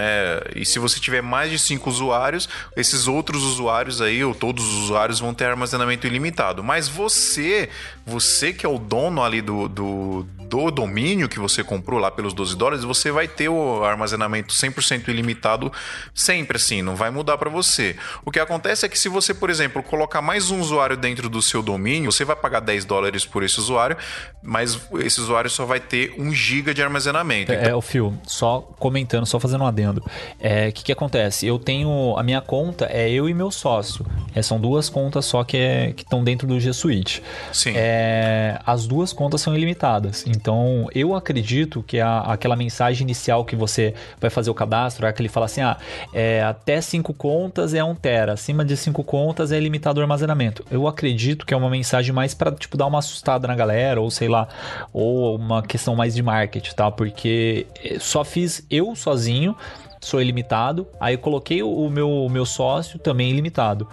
[0.56, 4.84] E se você tiver mais de cinco usuários, esses outros usuários aí, ou todos os
[4.84, 6.64] usuários, vão ter armazenamento ilimitado.
[6.64, 7.70] Mas você,
[8.06, 12.34] você que é o dono ali do, do do domínio que você comprou lá pelos
[12.34, 15.72] 12 dólares, você vai ter o armazenamento 100% ilimitado
[16.14, 17.96] sempre assim, não vai mudar para você.
[18.26, 21.42] O que acontece é que se você, por exemplo, colocar mais um usuário dentro do
[21.42, 23.96] seu domínio, você vai pagar 10 dólares por esse usuário,
[24.42, 27.52] mas esse usuário só vai ter 1 GB de armazenamento.
[27.52, 27.70] É, então...
[27.70, 30.02] é, o fio, só comentando, só fazendo um adendo.
[30.02, 30.10] O
[30.40, 31.46] é, que, que acontece?
[31.46, 32.16] Eu tenho.
[32.18, 34.06] A minha conta é eu e meu sócio.
[34.34, 37.22] É, são duas contas só que é, estão dentro do G Suite.
[37.54, 37.74] Sim.
[37.76, 40.26] É, as duas contas são ilimitadas.
[40.40, 45.12] Então, eu acredito que a, aquela mensagem inicial que você vai fazer o cadastro, é
[45.12, 45.76] que ele fala assim: ah,
[46.14, 50.64] é, até cinco contas é um tera, acima de cinco contas é limitado o armazenamento.
[50.72, 54.10] Eu acredito que é uma mensagem mais para tipo dar uma assustada na galera, ou
[54.10, 54.48] sei lá,
[54.94, 56.90] ou uma questão mais de marketing, tá?
[56.90, 59.54] Porque eh, só fiz eu sozinho,
[60.00, 63.86] sou ilimitado, aí coloquei o meu, o meu sócio também ilimitado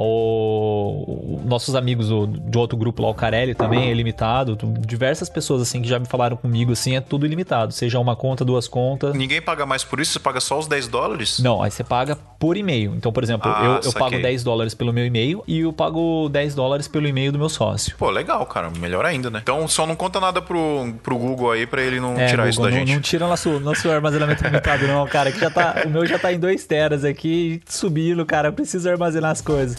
[0.00, 4.56] ou nossos amigos do, de outro grupo lá, o Carelli também é ilimitado.
[4.86, 7.72] Diversas pessoas assim que já me falaram comigo assim, é tudo ilimitado.
[7.72, 9.12] Seja uma conta, duas contas.
[9.14, 10.12] Ninguém paga mais por isso?
[10.12, 11.40] Você paga só os 10 dólares?
[11.40, 12.94] Não, aí você paga por e-mail.
[12.94, 16.28] Então, por exemplo, ah, eu, eu pago 10 dólares pelo meu e-mail e eu pago
[16.28, 17.96] 10 dólares pelo e-mail do meu sócio.
[17.98, 18.70] Pô, legal, cara.
[18.78, 19.40] Melhor ainda, né?
[19.42, 22.50] Então só não conta nada pro, pro Google aí pra ele não é, tirar Google,
[22.50, 22.94] isso da não, gente.
[22.94, 25.32] Não tira nosso, nosso armazenamento limitado, não, cara.
[25.32, 28.48] Que já tá, o meu já tá em 2 teras aqui, subindo, cara.
[28.48, 29.76] Eu preciso armazenar as coisas.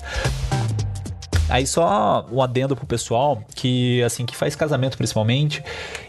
[1.49, 5.64] Aí só um adendo pro pessoal que assim que faz casamento principalmente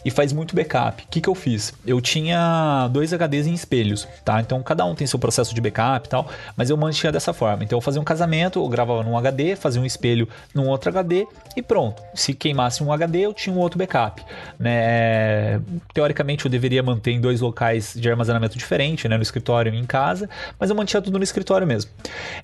[0.04, 1.02] e faz muito backup.
[1.02, 1.72] O que, que eu fiz?
[1.86, 4.38] Eu tinha dois HDs em espelhos, tá?
[4.40, 7.64] Então cada um tem seu processo de backup e tal, mas eu mantinha dessa forma.
[7.64, 11.26] Então eu fazia um casamento, eu gravava num HD, fazia um espelho num outro HD
[11.56, 12.02] e pronto.
[12.14, 14.22] Se queimasse um HD, eu tinha um outro backup,
[14.58, 15.58] né?
[15.94, 19.16] Teoricamente eu deveria manter em dois locais de armazenamento diferente, né?
[19.16, 20.28] No escritório e em casa,
[20.58, 21.90] mas eu mantinha tudo no escritório mesmo.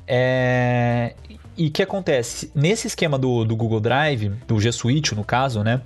[0.09, 1.13] É...
[1.57, 2.51] E o que acontece?
[2.55, 5.81] Nesse esquema do, do Google Drive, do G Suite no caso, né?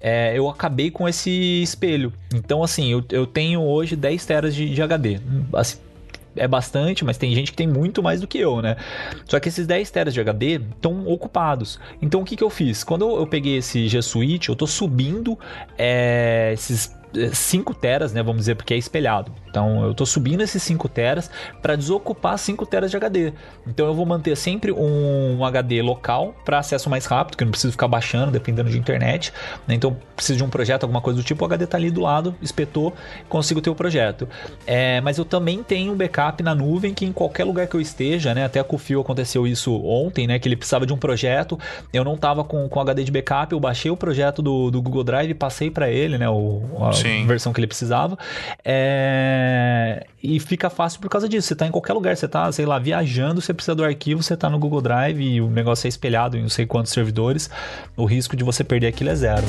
[0.00, 2.12] É, eu acabei com esse espelho.
[2.32, 5.20] Então, assim, eu, eu tenho hoje 10 teras de, de HD.
[5.52, 5.78] Assim,
[6.36, 8.76] é bastante, mas tem gente que tem muito mais do que eu, né?
[9.24, 11.80] Só que esses 10 teras de HD estão ocupados.
[12.00, 12.84] Então o que, que eu fiz?
[12.84, 15.38] Quando eu, eu peguei esse G Suite, eu tô subindo
[15.78, 16.94] é, esses
[17.32, 18.22] 5 teras, né?
[18.22, 19.32] Vamos dizer, porque é espelhado.
[19.48, 21.30] Então eu estou subindo esses 5 teras
[21.62, 23.32] para desocupar 5 teras de HD.
[23.66, 27.52] Então eu vou manter sempre um HD local para acesso mais rápido, que eu não
[27.52, 29.32] preciso ficar baixando dependendo de internet.
[29.66, 29.74] Né?
[29.74, 32.34] Então preciso de um projeto, alguma coisa do tipo, o HD está ali do lado,
[32.42, 32.94] espetou,
[33.28, 34.28] consigo ter o projeto.
[34.66, 37.80] É, mas eu também tenho um backup na nuvem que em qualquer lugar que eu
[37.80, 38.44] esteja, né?
[38.44, 40.38] Até com o Fio aconteceu isso ontem, né?
[40.38, 41.58] Que ele precisava de um projeto,
[41.92, 45.04] eu não estava com, com HD de backup, eu baixei o projeto do, do Google
[45.04, 46.28] Drive passei para ele, né?
[46.28, 46.62] O,
[46.96, 47.26] Sim.
[47.26, 48.18] versão que ele precisava.
[48.64, 51.48] É, e fica fácil por causa disso.
[51.48, 54.34] Você está em qualquer lugar, você está, sei lá, viajando, você precisa do arquivo, você
[54.34, 57.50] está no Google Drive e o negócio é espelhado em não sei quantos servidores,
[57.96, 59.46] o risco de você perder aquilo é zero.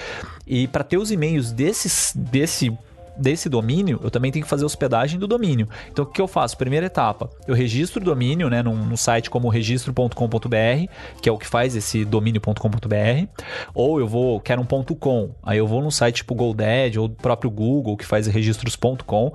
[0.47, 2.71] E para ter os e-mails desses, desse
[3.17, 5.67] desse domínio, eu também tenho que fazer hospedagem do domínio.
[5.91, 6.57] Então, o que eu faço?
[6.57, 10.91] Primeira etapa, eu registro o domínio, né, num, num site como registro.com.br,
[11.21, 13.27] que é o que faz esse domínio.com.br,
[13.73, 17.09] ou eu vou, quero um ponto .com, aí eu vou num site tipo GoDaddy ou
[17.09, 19.33] próprio Google, que faz registros.com,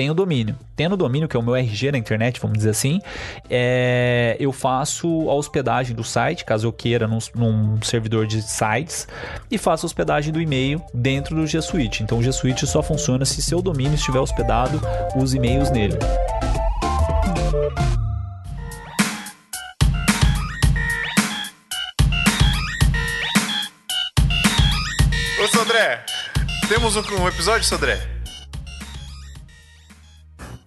[0.00, 0.56] tenho domínio.
[0.74, 3.02] Tendo domínio, que é o meu RG na internet, vamos dizer assim,
[3.50, 9.06] é, eu faço a hospedagem do site, caso eu queira, num, num servidor de sites,
[9.50, 12.02] e faço a hospedagem do e-mail dentro do G Suite.
[12.02, 14.80] Então o G Suite só funciona se seu domínio estiver hospedado,
[15.14, 15.98] os e-mails nele.
[25.44, 26.02] Ô Sandré,
[26.70, 28.19] temos um, um episódio, Sandré?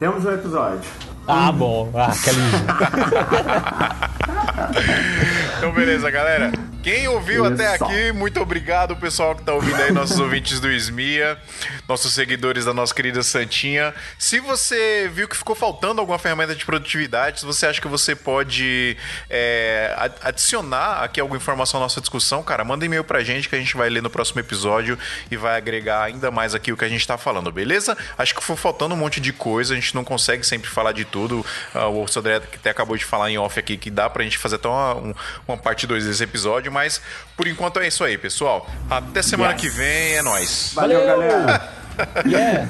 [0.04, 0.82] Temos um episódio.
[1.26, 1.90] Ah, bom.
[1.96, 2.60] Ah, que alívio.
[5.58, 6.52] então, beleza, galera.
[6.84, 7.54] Quem ouviu Isso.
[7.54, 11.40] até aqui, muito obrigado, pessoal que está ouvindo aí, nossos ouvintes do SMIA,
[11.88, 13.94] nossos seguidores da nossa querida Santinha.
[14.20, 18.14] Se você viu que ficou faltando alguma ferramenta de produtividade, se você acha que você
[18.18, 18.98] pode
[19.30, 23.60] é, adicionar aqui alguma informação à nossa discussão, cara, manda e-mail pra gente que a
[23.60, 25.00] gente vai ler no próximo episódio
[25.32, 27.98] e vai agregar ainda mais aqui o que a gente está falando, beleza?
[28.18, 31.06] Acho que foi faltando um monte de coisa, a gente não consegue sempre falar de
[31.06, 31.46] tudo.
[31.74, 34.38] Uh, o Sodré que até acabou de falar em off aqui que dá pra gente
[34.38, 35.16] fazer até uma,
[35.48, 37.00] uma parte 2 desse episódio, mas
[37.38, 38.70] por enquanto é isso aí, pessoal.
[38.90, 39.62] Até semana yes.
[39.62, 40.72] que vem, é nóis.
[40.74, 41.30] Valeu, Valeu.
[41.30, 41.70] galera.
[42.26, 42.70] yeah.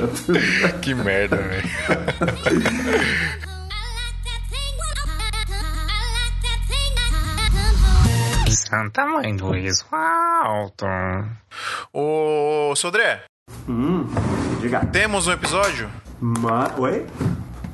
[0.80, 1.68] que merda, velho.
[8.74, 9.52] Santa Mãe do
[9.92, 10.86] Alto.
[11.92, 13.22] Ô, Sodré.
[13.68, 14.06] Hum,
[14.60, 14.84] diga.
[14.86, 15.90] Temos um episódio?
[16.20, 16.72] Ma...
[16.78, 17.06] Oi?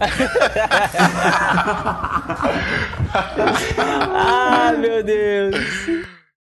[4.14, 5.54] ah, meu Deus.